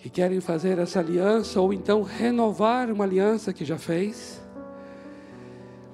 que 0.00 0.08
querem 0.08 0.40
fazer 0.40 0.78
essa 0.78 1.00
aliança 1.00 1.60
ou 1.60 1.72
então 1.72 2.02
renovar 2.02 2.90
uma 2.90 3.04
aliança 3.04 3.52
que 3.52 3.64
já 3.64 3.76
fez. 3.76 4.35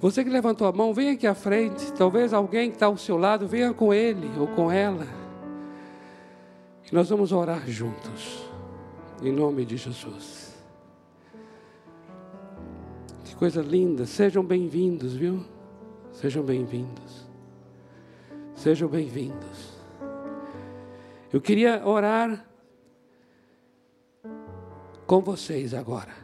Você 0.03 0.23
que 0.23 0.29
levantou 0.29 0.67
a 0.67 0.73
mão, 0.73 0.93
venha 0.93 1.13
aqui 1.13 1.27
à 1.27 1.35
frente. 1.35 1.91
Talvez 1.93 2.35
alguém 2.35 2.69
que 2.69 2.77
está 2.77 2.87
ao 2.87 2.99
seu 2.99 3.17
lado 3.17 3.49
venha 3.49 3.73
com 3.73 3.95
ele 3.95 4.31
ou 4.39 4.49
com 4.49 4.71
ela. 4.71 5.07
E 6.91 6.95
nós 6.95 7.09
vamos 7.09 7.33
orar 7.33 7.67
juntos. 7.67 8.45
Em 9.23 9.33
nome 9.33 9.65
de 9.65 9.79
Jesus 9.79 10.53
coisa 13.43 13.61
linda. 13.61 14.07
Sejam 14.07 14.45
bem-vindos, 14.45 15.15
viu? 15.15 15.45
Sejam 16.13 16.45
bem-vindos. 16.45 17.27
Sejam 18.55 18.89
bem-vindos. 18.89 19.73
Eu 21.33 21.41
queria 21.41 21.85
orar 21.85 22.47
com 25.09 25.21
vocês 25.23 25.75
agora. 25.75 26.15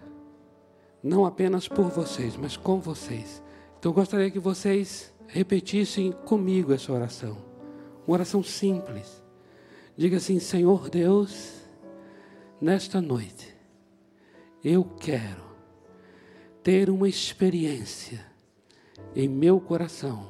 Não 1.02 1.26
apenas 1.26 1.66
por 1.66 1.88
vocês, 1.88 2.36
mas 2.36 2.56
com 2.56 2.78
vocês. 2.78 3.42
Então 3.78 3.92
eu 3.92 3.94
gostaria 3.94 4.30
que 4.30 4.40
vocês 4.40 5.14
repetissem 5.28 6.10
comigo 6.10 6.72
essa 6.72 6.92
oração. 6.92 7.38
Uma 8.06 8.14
oração 8.14 8.42
simples. 8.42 9.22
Diga 9.96 10.16
assim: 10.16 10.40
Senhor 10.40 10.90
Deus, 10.90 11.52
nesta 12.60 13.00
noite, 13.00 13.54
eu 14.64 14.82
quero 14.84 15.46
ter 16.60 16.90
uma 16.90 17.08
experiência 17.08 18.26
em 19.14 19.28
meu 19.28 19.60
coração 19.60 20.26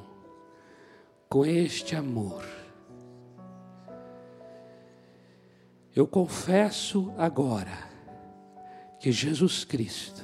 com 1.27 1.43
este 1.43 1.95
amor. 1.95 2.45
Eu 5.95 6.05
confesso 6.05 7.11
agora 7.17 7.89
que 8.99 9.11
Jesus 9.11 9.65
Cristo 9.65 10.23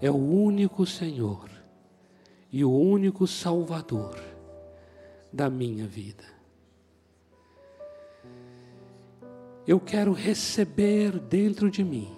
é 0.00 0.10
o 0.10 0.16
único 0.16 0.86
Senhor 0.86 1.59
e 2.52 2.64
o 2.64 2.72
único 2.72 3.26
Salvador 3.26 4.18
da 5.32 5.48
minha 5.48 5.86
vida. 5.86 6.24
Eu 9.66 9.78
quero 9.78 10.12
receber 10.12 11.18
dentro 11.18 11.70
de 11.70 11.84
mim 11.84 12.10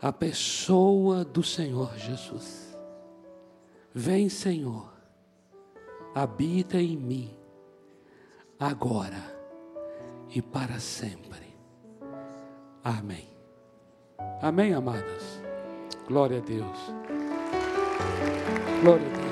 a 0.00 0.12
pessoa 0.12 1.24
do 1.24 1.42
Senhor 1.42 1.96
Jesus. 1.98 2.76
Vem, 3.92 4.28
Senhor, 4.28 4.92
habita 6.14 6.78
em 6.80 6.96
mim, 6.96 7.36
agora 8.58 9.36
e 10.34 10.40
para 10.40 10.78
sempre. 10.78 11.54
Amém. 12.82 13.28
Amém, 14.40 14.74
amados. 14.74 15.40
Glória 16.06 16.38
a 16.38 16.40
Deus. 16.40 17.15
Glória 18.82 19.06
a 19.06 19.10
Deus. 19.10 19.26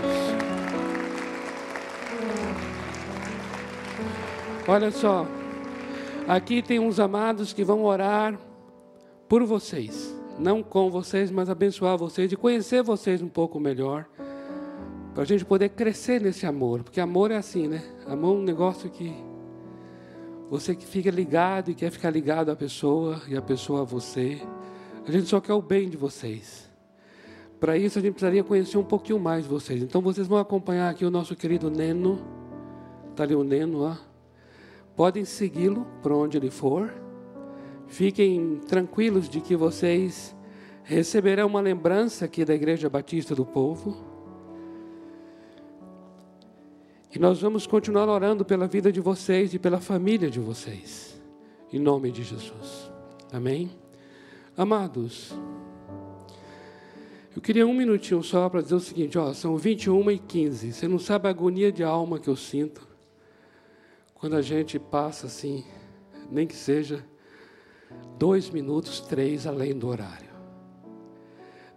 Olha 4.67 4.91
só, 4.91 5.27
aqui 6.27 6.63
tem 6.63 6.79
uns 6.79 6.99
amados 6.99 7.53
que 7.53 7.63
vão 7.63 7.85
orar 7.85 8.39
por 9.29 9.45
vocês, 9.45 10.15
não 10.39 10.63
com 10.63 10.91
vocês, 10.91 11.31
mas 11.31 11.51
abençoar 11.51 11.99
vocês 11.99 12.33
e 12.33 12.37
conhecer 12.37 12.83
vocês 12.83 13.21
um 13.21 13.29
pouco 13.29 13.61
melhor, 13.61 14.07
para 15.13 15.23
a 15.23 15.27
gente 15.27 15.45
poder 15.45 15.69
crescer 15.69 16.21
nesse 16.21 16.47
amor, 16.47 16.83
porque 16.83 17.01
amor 17.01 17.31
é 17.31 17.37
assim, 17.37 17.69
né? 17.69 17.83
Amor 18.07 18.37
é 18.37 18.39
um 18.39 18.43
negócio 18.43 18.89
que 18.91 19.15
você 20.51 20.75
que 20.75 20.87
fica 20.87 21.11
ligado 21.11 21.71
e 21.71 21.75
quer 21.75 21.91
ficar 21.91 22.11
ligado 22.11 22.51
à 22.51 22.57
pessoa 22.57 23.21
e 23.29 23.37
a 23.37 23.43
pessoa 23.43 23.83
a 23.83 23.85
você. 23.85 24.41
A 25.07 25.11
gente 25.11 25.27
só 25.27 25.41
quer 25.41 25.53
o 25.53 25.63
bem 25.63 25.89
de 25.89 25.97
vocês. 25.97 26.64
Para 27.61 27.79
isso 27.79 27.99
a 27.99 28.03
gente 28.03 28.13
precisaria 28.13 28.45
conhecer 28.45 28.77
um 28.77 28.85
pouquinho 28.85 29.19
mais 29.19 29.47
vocês. 29.47 29.83
Então 29.83 30.01
vocês 30.01 30.27
vão 30.27 30.39
acompanhar 30.39 30.91
aqui 30.91 31.05
o 31.05 31.11
nosso 31.11 31.35
querido 31.35 31.71
Neno. 31.71 32.21
Está 33.11 33.23
ali 33.25 33.35
o 33.35 33.45
Neno, 33.45 33.83
ó. 33.83 33.97
Podem 34.97 35.25
segui-lo 35.25 35.87
para 36.03 36.15
onde 36.15 36.37
ele 36.37 36.51
for. 36.51 36.93
Fiquem 37.87 38.61
tranquilos 38.67 39.29
de 39.29 39.41
que 39.41 39.57
vocês 39.57 40.35
receberão 40.83 41.47
uma 41.47 41.61
lembrança 41.61 42.25
aqui 42.25 42.45
da 42.45 42.55
Igreja 42.55 42.89
Batista 42.89 43.35
do 43.35 43.45
Povo. 43.45 43.97
E 47.15 47.19
nós 47.19 47.41
vamos 47.41 47.67
continuar 47.67 48.09
orando 48.09 48.45
pela 48.45 48.67
vida 48.67 48.91
de 48.91 49.01
vocês 49.01 49.55
e 49.55 49.59
pela 49.59 49.81
família 49.81 50.29
de 50.29 50.41
vocês. 50.41 51.21
Em 51.73 51.79
nome 51.79 52.11
de 52.11 52.23
Jesus. 52.25 52.91
Amém? 53.33 53.71
Amados, 54.57 55.33
eu 57.35 57.43
queria 57.43 57.67
um 57.67 57.75
minutinho 57.75 58.23
só 58.23 58.49
para 58.49 58.61
dizer 58.61 58.77
o 58.77 58.81
seguinte: 58.81 59.19
ó, 59.19 59.33
são 59.33 59.57
21 59.57 60.11
e 60.11 60.19
15. 60.19 60.73
Você 60.73 60.87
não 60.87 60.99
sabe 60.99 61.27
a 61.27 61.31
agonia 61.31 61.73
de 61.73 61.83
alma 61.83 62.19
que 62.19 62.29
eu 62.29 62.37
sinto 62.37 62.87
quando 64.15 64.37
a 64.37 64.43
gente 64.43 64.79
passa 64.79 65.27
assim, 65.27 65.65
nem 66.31 66.47
que 66.47 66.55
seja 66.55 67.05
dois 68.19 68.49
minutos, 68.51 69.01
três 69.01 69.47
além 69.47 69.77
do 69.77 69.89
horário. 69.89 70.33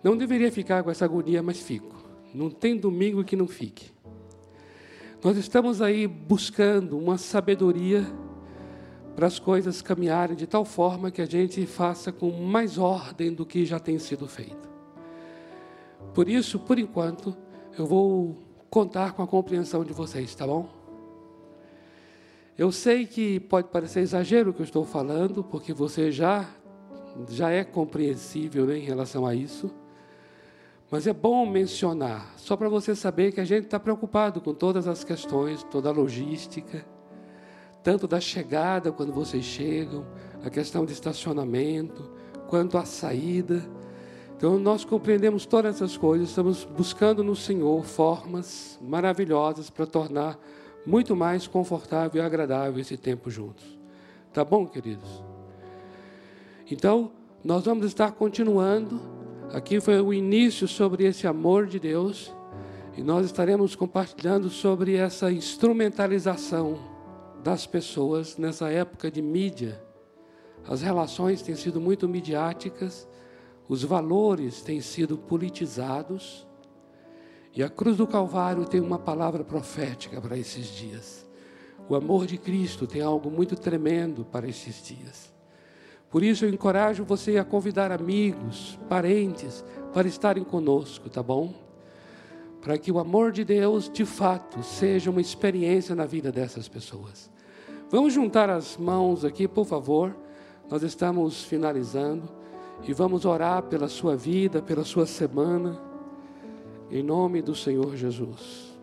Não 0.03 0.15
deveria 0.15 0.51
ficar 0.51 0.83
com 0.83 0.91
essa 0.91 1.05
agonia, 1.05 1.41
mas 1.41 1.59
fico. 1.59 1.95
Não 2.33 2.49
tem 2.49 2.77
domingo 2.77 3.23
que 3.23 3.35
não 3.35 3.47
fique. 3.47 3.91
Nós 5.23 5.35
estamos 5.37 5.81
aí 5.81 6.05
buscando 6.05 6.97
uma 6.97 7.17
sabedoria 7.17 8.05
para 9.15 9.25
as 9.25 9.39
coisas 9.39 9.81
caminharem 9.81 10.35
de 10.35 10.45
tal 10.45 10.63
forma 10.63 11.09
que 11.09 11.21
a 11.21 11.25
gente 11.25 11.65
faça 11.65 12.11
com 12.11 12.31
mais 12.31 12.77
ordem 12.77 13.33
do 13.33 13.43
que 13.43 13.65
já 13.65 13.79
tem 13.79 13.97
sido 13.97 14.27
feito. 14.27 14.76
Por 16.17 16.27
isso, 16.27 16.57
por 16.57 16.79
enquanto, 16.79 17.37
eu 17.77 17.85
vou 17.85 18.41
contar 18.71 19.13
com 19.13 19.21
a 19.21 19.27
compreensão 19.27 19.85
de 19.85 19.93
vocês, 19.93 20.33
tá 20.33 20.47
bom? 20.47 20.67
Eu 22.57 22.71
sei 22.71 23.05
que 23.05 23.39
pode 23.39 23.67
parecer 23.67 23.99
exagero 23.99 24.49
o 24.49 24.53
que 24.55 24.61
eu 24.61 24.65
estou 24.65 24.83
falando, 24.83 25.43
porque 25.43 25.71
você 25.71 26.11
já 26.11 26.49
já 27.29 27.51
é 27.51 27.63
compreensível 27.63 28.65
né, 28.65 28.79
em 28.79 28.81
relação 28.81 29.27
a 29.27 29.35
isso. 29.35 29.69
Mas 30.89 31.05
é 31.05 31.13
bom 31.13 31.45
mencionar, 31.45 32.33
só 32.35 32.57
para 32.57 32.67
você 32.67 32.95
saber 32.95 33.31
que 33.31 33.39
a 33.39 33.45
gente 33.45 33.65
está 33.65 33.79
preocupado 33.79 34.41
com 34.41 34.55
todas 34.55 34.87
as 34.87 35.03
questões, 35.03 35.61
toda 35.65 35.89
a 35.89 35.91
logística, 35.91 36.83
tanto 37.83 38.07
da 38.07 38.19
chegada, 38.19 38.91
quando 38.91 39.13
vocês 39.13 39.45
chegam, 39.45 40.03
a 40.43 40.49
questão 40.49 40.83
de 40.83 40.93
estacionamento, 40.93 42.09
quanto 42.47 42.75
a 42.75 42.85
saída. 42.85 43.76
Então, 44.37 44.59
nós 44.59 44.85
compreendemos 44.85 45.47
todas 45.47 45.75
essas 45.75 45.97
coisas, 45.97 46.29
estamos 46.29 46.63
buscando 46.63 47.23
no 47.23 47.35
Senhor 47.35 47.83
formas 47.83 48.77
maravilhosas 48.79 49.67
para 49.71 49.87
tornar 49.87 50.39
muito 50.85 51.15
mais 51.15 51.47
confortável 51.47 52.21
e 52.21 52.25
agradável 52.25 52.79
esse 52.79 52.95
tempo 52.95 53.31
juntos. 53.31 53.65
Tá 54.31 54.45
bom, 54.45 54.67
queridos? 54.67 55.23
Então, 56.69 57.11
nós 57.43 57.65
vamos 57.65 57.87
estar 57.87 58.11
continuando. 58.11 59.01
Aqui 59.51 59.81
foi 59.81 59.99
o 59.99 60.13
início 60.13 60.67
sobre 60.67 61.05
esse 61.05 61.25
amor 61.25 61.65
de 61.65 61.79
Deus. 61.79 62.31
E 62.95 63.01
nós 63.01 63.25
estaremos 63.25 63.75
compartilhando 63.75 64.51
sobre 64.51 64.95
essa 64.95 65.31
instrumentalização 65.31 66.77
das 67.43 67.65
pessoas 67.65 68.37
nessa 68.37 68.69
época 68.69 69.09
de 69.09 69.21
mídia. 69.21 69.81
As 70.67 70.83
relações 70.83 71.41
têm 71.41 71.55
sido 71.55 71.81
muito 71.81 72.07
midiáticas, 72.07 73.07
os 73.67 73.83
valores 73.83 74.61
têm 74.61 74.79
sido 74.81 75.17
politizados. 75.17 76.47
E 77.53 77.63
a 77.63 77.69
cruz 77.69 77.97
do 77.97 78.07
Calvário 78.07 78.65
tem 78.65 78.79
uma 78.79 78.99
palavra 78.99 79.43
profética 79.43 80.21
para 80.21 80.37
esses 80.37 80.67
dias. 80.67 81.27
O 81.89 81.95
amor 81.95 82.25
de 82.25 82.37
Cristo 82.37 82.85
tem 82.85 83.01
algo 83.01 83.31
muito 83.31 83.55
tremendo 83.55 84.23
para 84.25 84.47
esses 84.47 84.83
dias. 84.83 85.33
Por 86.09 86.23
isso 86.23 86.45
eu 86.45 86.49
encorajo 86.49 87.03
você 87.03 87.37
a 87.37 87.43
convidar 87.43 87.91
amigos, 87.91 88.79
parentes, 88.87 89.63
para 89.93 90.07
estarem 90.07 90.43
conosco, 90.43 91.09
tá 91.09 91.21
bom? 91.21 91.53
Para 92.61 92.77
que 92.77 92.91
o 92.91 92.99
amor 92.99 93.31
de 93.31 93.43
Deus, 93.43 93.89
de 93.89 94.05
fato, 94.05 94.63
seja 94.63 95.09
uma 95.09 95.21
experiência 95.21 95.95
na 95.95 96.05
vida 96.05 96.31
dessas 96.31 96.67
pessoas. 96.67 97.29
Vamos 97.89 98.13
juntar 98.13 98.49
as 98.49 98.77
mãos 98.77 99.25
aqui, 99.25 99.47
por 99.47 99.65
favor. 99.65 100.15
Nós 100.69 100.83
estamos 100.83 101.43
finalizando 101.43 102.36
e 102.83 102.93
vamos 102.93 103.25
orar 103.25 103.63
pela 103.63 103.87
sua 103.87 104.15
vida, 104.15 104.61
pela 104.61 104.83
sua 104.83 105.05
semana. 105.05 105.79
Em 106.89 107.03
nome 107.03 107.41
do 107.41 107.53
Senhor 107.53 107.95
Jesus. 107.95 108.73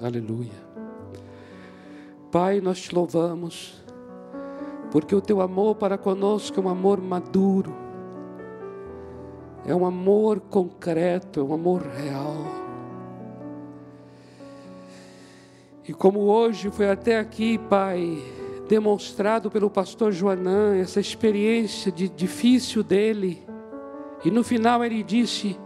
Aleluia. 0.00 0.68
Pai, 2.30 2.60
nós 2.60 2.80
te 2.80 2.94
louvamos, 2.94 3.82
porque 4.92 5.14
o 5.14 5.20
teu 5.20 5.40
amor 5.40 5.76
para 5.76 5.96
conosco 5.96 6.60
é 6.60 6.62
um 6.62 6.68
amor 6.68 7.00
maduro, 7.00 7.74
é 9.66 9.74
um 9.74 9.84
amor 9.84 10.40
concreto, 10.40 11.40
é 11.40 11.42
um 11.42 11.54
amor 11.54 11.82
real. 11.82 12.36
E 15.88 15.94
como 15.94 16.20
hoje 16.20 16.70
foi 16.70 16.90
até 16.90 17.18
aqui, 17.18 17.56
Pai, 17.56 18.22
demonstrado 18.68 19.50
pelo 19.50 19.70
pastor 19.70 20.12
Joanã, 20.12 20.76
essa 20.76 21.00
experiência 21.00 21.90
de 21.90 22.08
difícil 22.08 22.82
dele, 22.82 23.42
e 24.24 24.30
no 24.30 24.44
final 24.44 24.84
ele 24.84 25.02
disse: 25.02 25.58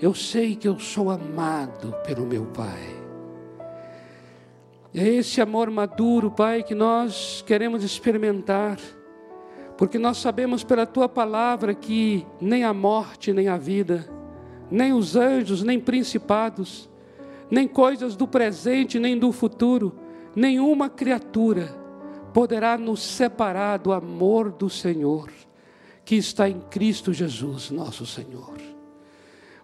eu 0.00 0.12
sei 0.12 0.54
que 0.54 0.68
eu 0.68 0.78
sou 0.78 1.10
amado 1.10 1.94
pelo 2.06 2.26
meu 2.26 2.44
Pai. 2.46 3.00
É 4.94 5.08
esse 5.08 5.40
amor 5.40 5.70
maduro, 5.70 6.30
Pai, 6.30 6.62
que 6.62 6.74
nós 6.74 7.42
queremos 7.46 7.82
experimentar, 7.82 8.78
porque 9.78 9.98
nós 9.98 10.18
sabemos 10.18 10.62
pela 10.62 10.84
tua 10.84 11.08
palavra 11.08 11.74
que 11.74 12.26
nem 12.38 12.64
a 12.64 12.74
morte, 12.74 13.32
nem 13.32 13.48
a 13.48 13.56
vida, 13.56 14.06
nem 14.70 14.92
os 14.92 15.16
anjos, 15.16 15.62
nem 15.62 15.80
principados, 15.80 16.90
nem 17.50 17.66
coisas 17.66 18.14
do 18.14 18.28
presente, 18.28 18.98
nem 18.98 19.18
do 19.18 19.32
futuro, 19.32 19.94
nenhuma 20.36 20.90
criatura 20.90 21.81
poderá 22.32 22.78
nos 22.78 23.02
separar 23.02 23.78
do 23.78 23.92
amor 23.92 24.50
do 24.50 24.68
Senhor, 24.70 25.30
que 26.04 26.16
está 26.16 26.48
em 26.48 26.60
Cristo 26.60 27.12
Jesus, 27.12 27.70
nosso 27.70 28.04
Senhor. 28.06 28.56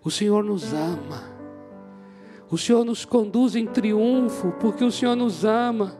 O 0.04 0.10
Senhor 0.10 0.44
nos 0.44 0.72
ama. 0.72 1.24
O 2.50 2.56
Senhor 2.56 2.84
nos 2.84 3.04
conduz 3.04 3.54
em 3.54 3.66
triunfo, 3.66 4.52
porque 4.60 4.84
o 4.84 4.92
Senhor 4.92 5.14
nos 5.14 5.44
ama. 5.44 5.96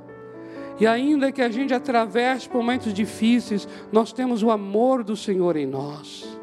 E 0.81 0.87
ainda 0.87 1.33
que 1.33 1.43
a 1.43 1.49
gente 1.51 1.75
atravesse 1.75 2.49
momentos 2.53 2.95
difíceis, 2.95 3.69
nós 3.91 4.12
temos 4.12 4.43
o 4.43 4.51
amor 4.51 5.03
do 5.03 5.16
Senhor 5.16 5.57
em 5.57 5.66
nós. 5.66 6.39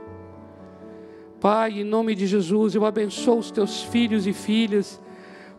Pai, 1.40 1.82
em 1.82 1.84
nome 1.84 2.16
de 2.16 2.28
Jesus, 2.28 2.76
eu 2.76 2.86
abençoo 2.86 3.40
os 3.40 3.52
teus 3.52 3.84
filhos 3.84 4.28
e 4.28 4.34
filhas 4.34 5.02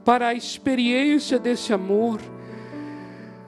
para 0.05 0.29
a 0.29 0.35
experiência 0.35 1.39
desse 1.39 1.73
amor, 1.73 2.21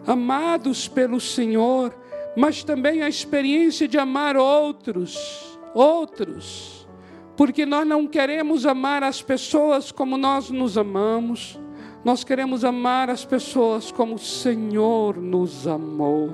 amados 0.09 0.89
pelo 0.89 1.21
Senhor, 1.21 1.95
mas 2.37 2.65
também 2.65 3.03
a 3.03 3.09
experiência 3.09 3.87
de 3.87 3.99
amar 3.99 4.37
outros, 4.37 5.59
outros, 5.75 6.89
porque 7.37 7.65
nós 7.65 7.87
não 7.87 8.07
queremos 8.07 8.67
amar 8.67 9.03
as 9.05 9.23
pessoas 9.23 9.93
como 9.93 10.17
nós 10.17 10.51
nos 10.51 10.77
amamos, 10.77 11.59
nós 12.05 12.25
queremos 12.25 12.65
amar 12.65 13.11
as 13.11 13.25
pessoas 13.25 13.93
como 13.93 14.15
o 14.15 14.19
Senhor 14.19 15.17
nos 15.17 15.67
amou. 15.67 16.31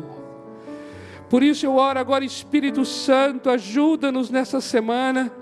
Por 1.28 1.42
isso 1.42 1.66
eu 1.66 1.74
oro 1.76 1.98
agora, 1.98 2.24
Espírito 2.24 2.84
Santo, 2.84 3.50
ajuda-nos 3.50 4.30
nessa 4.30 4.60
semana 4.60 5.32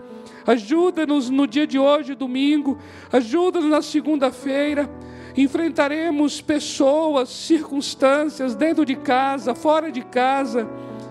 Ajuda-nos 0.46 1.30
no 1.30 1.46
dia 1.46 1.66
de 1.66 1.78
hoje, 1.78 2.14
domingo, 2.14 2.78
ajuda-nos 3.12 3.70
na 3.70 3.82
segunda-feira. 3.82 4.90
Enfrentaremos 5.36 6.40
pessoas, 6.40 7.28
circunstâncias 7.28 8.54
dentro 8.54 8.84
de 8.84 8.96
casa, 8.96 9.54
fora 9.54 9.90
de 9.90 10.02
casa, 10.02 10.68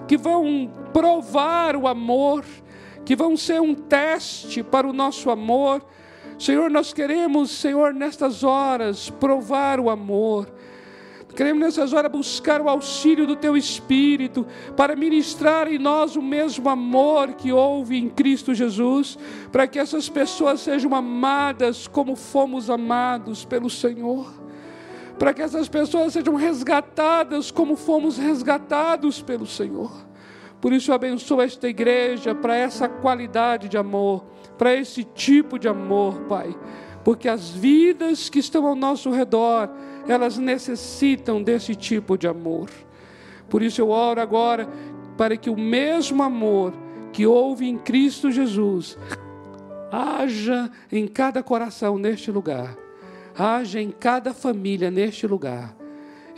que 0.08 0.18
vão 0.18 0.72
provar 0.94 1.76
o 1.76 1.88
amor, 1.88 2.46
que 3.04 3.16
vão 3.16 3.36
ser 3.36 3.62
um 3.62 3.74
teste 3.74 4.62
para 4.62 4.88
o 4.88 4.94
nosso 4.94 5.30
amor. 5.30 5.84
Senhor, 6.38 6.70
nós 6.70 6.94
queremos, 6.94 7.52
Senhor, 7.52 7.94
nestas 7.94 8.44
horas, 8.44 9.10
provar 9.10 9.80
o 9.80 9.90
amor 9.90 10.48
Queremos 11.36 11.62
nessas 11.62 11.94
horas 11.94 12.12
buscar 12.12 12.62
o 12.62 12.70
auxílio 12.70 13.26
do 13.26 13.36
Teu 13.36 13.56
Espírito 13.56 14.46
para 14.76 14.96
ministrar 14.96 15.72
em 15.72 15.80
nós 15.80 16.16
o 16.16 16.22
mesmo 16.22 16.70
amor 16.70 17.34
que 17.34 17.52
houve 17.52 17.98
em 17.98 18.10
Cristo 18.10 18.54
Jesus, 18.54 19.18
para 19.52 19.68
que 19.68 19.80
essas 19.80 20.10
pessoas 20.10 20.62
sejam 20.62 20.94
amadas 20.94 21.88
como 21.88 22.16
fomos 22.16 22.70
amados 22.70 23.46
pelo 23.46 23.70
Senhor, 23.70 24.32
para 25.18 25.34
que 25.34 25.42
essas 25.42 25.70
pessoas 25.70 26.14
sejam 26.14 26.36
resgatadas 26.36 27.50
como 27.50 27.76
fomos 27.76 28.18
resgatados 28.18 29.22
pelo 29.22 29.46
Senhor. 29.46 30.12
Por 30.60 30.72
isso, 30.72 30.92
eu 30.92 30.96
abençoo 30.96 31.42
esta 31.42 31.68
igreja 31.68 32.36
para 32.36 32.56
essa 32.56 32.88
qualidade 32.88 33.68
de 33.68 33.78
amor, 33.78 34.24
para 34.60 34.76
esse 34.76 35.04
tipo 35.04 35.58
de 35.58 35.68
amor, 35.68 36.22
Pai, 36.30 36.56
porque 37.04 37.28
as 37.28 37.50
vidas 37.50 38.30
que 38.30 38.40
estão 38.40 38.66
ao 38.66 38.76
nosso 38.76 39.10
redor, 39.10 39.70
elas 40.08 40.38
necessitam 40.38 41.42
desse 41.42 41.76
tipo 41.76 42.18
de 42.18 42.28
amor. 42.28 42.70
Por 43.50 43.62
isso 43.62 43.82
eu 43.82 43.90
oro 43.90 44.22
agora 44.22 44.68
para 45.18 45.36
que 45.36 45.50
o 45.50 45.58
mesmo 45.58 46.24
amor 46.24 46.74
que 47.12 47.26
houve 47.26 47.68
em 47.68 47.78
Cristo 47.78 48.32
Jesus 48.32 48.98
haja 49.92 50.72
em 50.92 51.06
cada 51.08 51.44
coração 51.44 51.98
neste 51.98 52.32
lugar, 52.32 52.78
haja 53.38 53.82
em 53.82 53.92
cada 53.92 54.34
família 54.34 54.90
neste 54.90 55.28
lugar. 55.28 55.76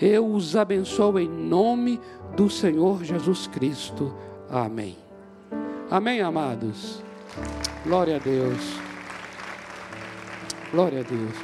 Eu 0.02 0.26
os 0.26 0.56
abençoo 0.56 1.20
em 1.20 1.30
nome 1.30 2.00
do 2.36 2.50
Senhor 2.50 3.04
Jesus 3.04 3.46
Cristo. 3.48 4.14
Amém. 4.50 4.98
Amém, 5.90 6.22
amados. 6.22 7.04
Glória 7.86 8.16
a 8.16 8.20
Deus. 8.20 8.83
Glória 10.74 11.02
a 11.02 11.04
Deus. 11.04 11.36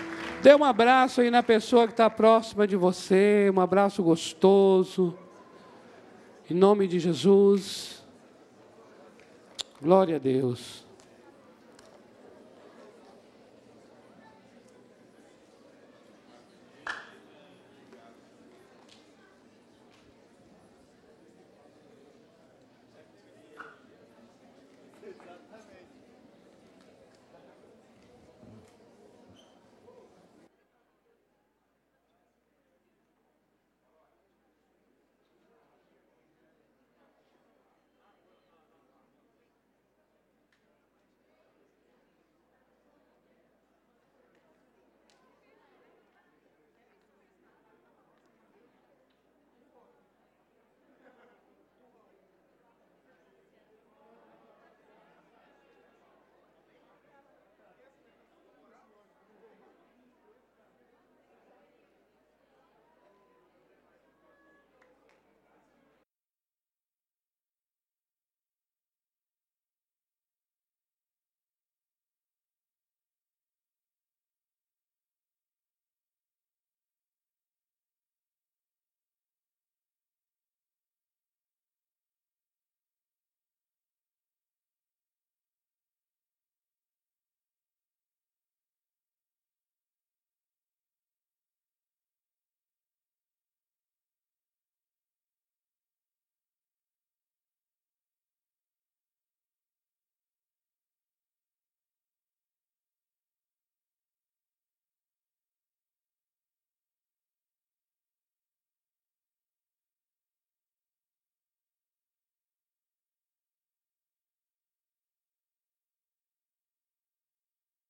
Dê 0.41 0.55
um 0.55 0.63
abraço 0.63 1.21
aí 1.21 1.29
na 1.29 1.43
pessoa 1.43 1.85
que 1.85 1.93
está 1.93 2.09
próxima 2.09 2.65
de 2.65 2.75
você, 2.75 3.51
um 3.55 3.59
abraço 3.59 4.01
gostoso. 4.01 5.15
Em 6.49 6.55
nome 6.55 6.87
de 6.87 6.97
Jesus. 6.97 8.03
Glória 9.79 10.15
a 10.15 10.19
Deus. 10.19 10.83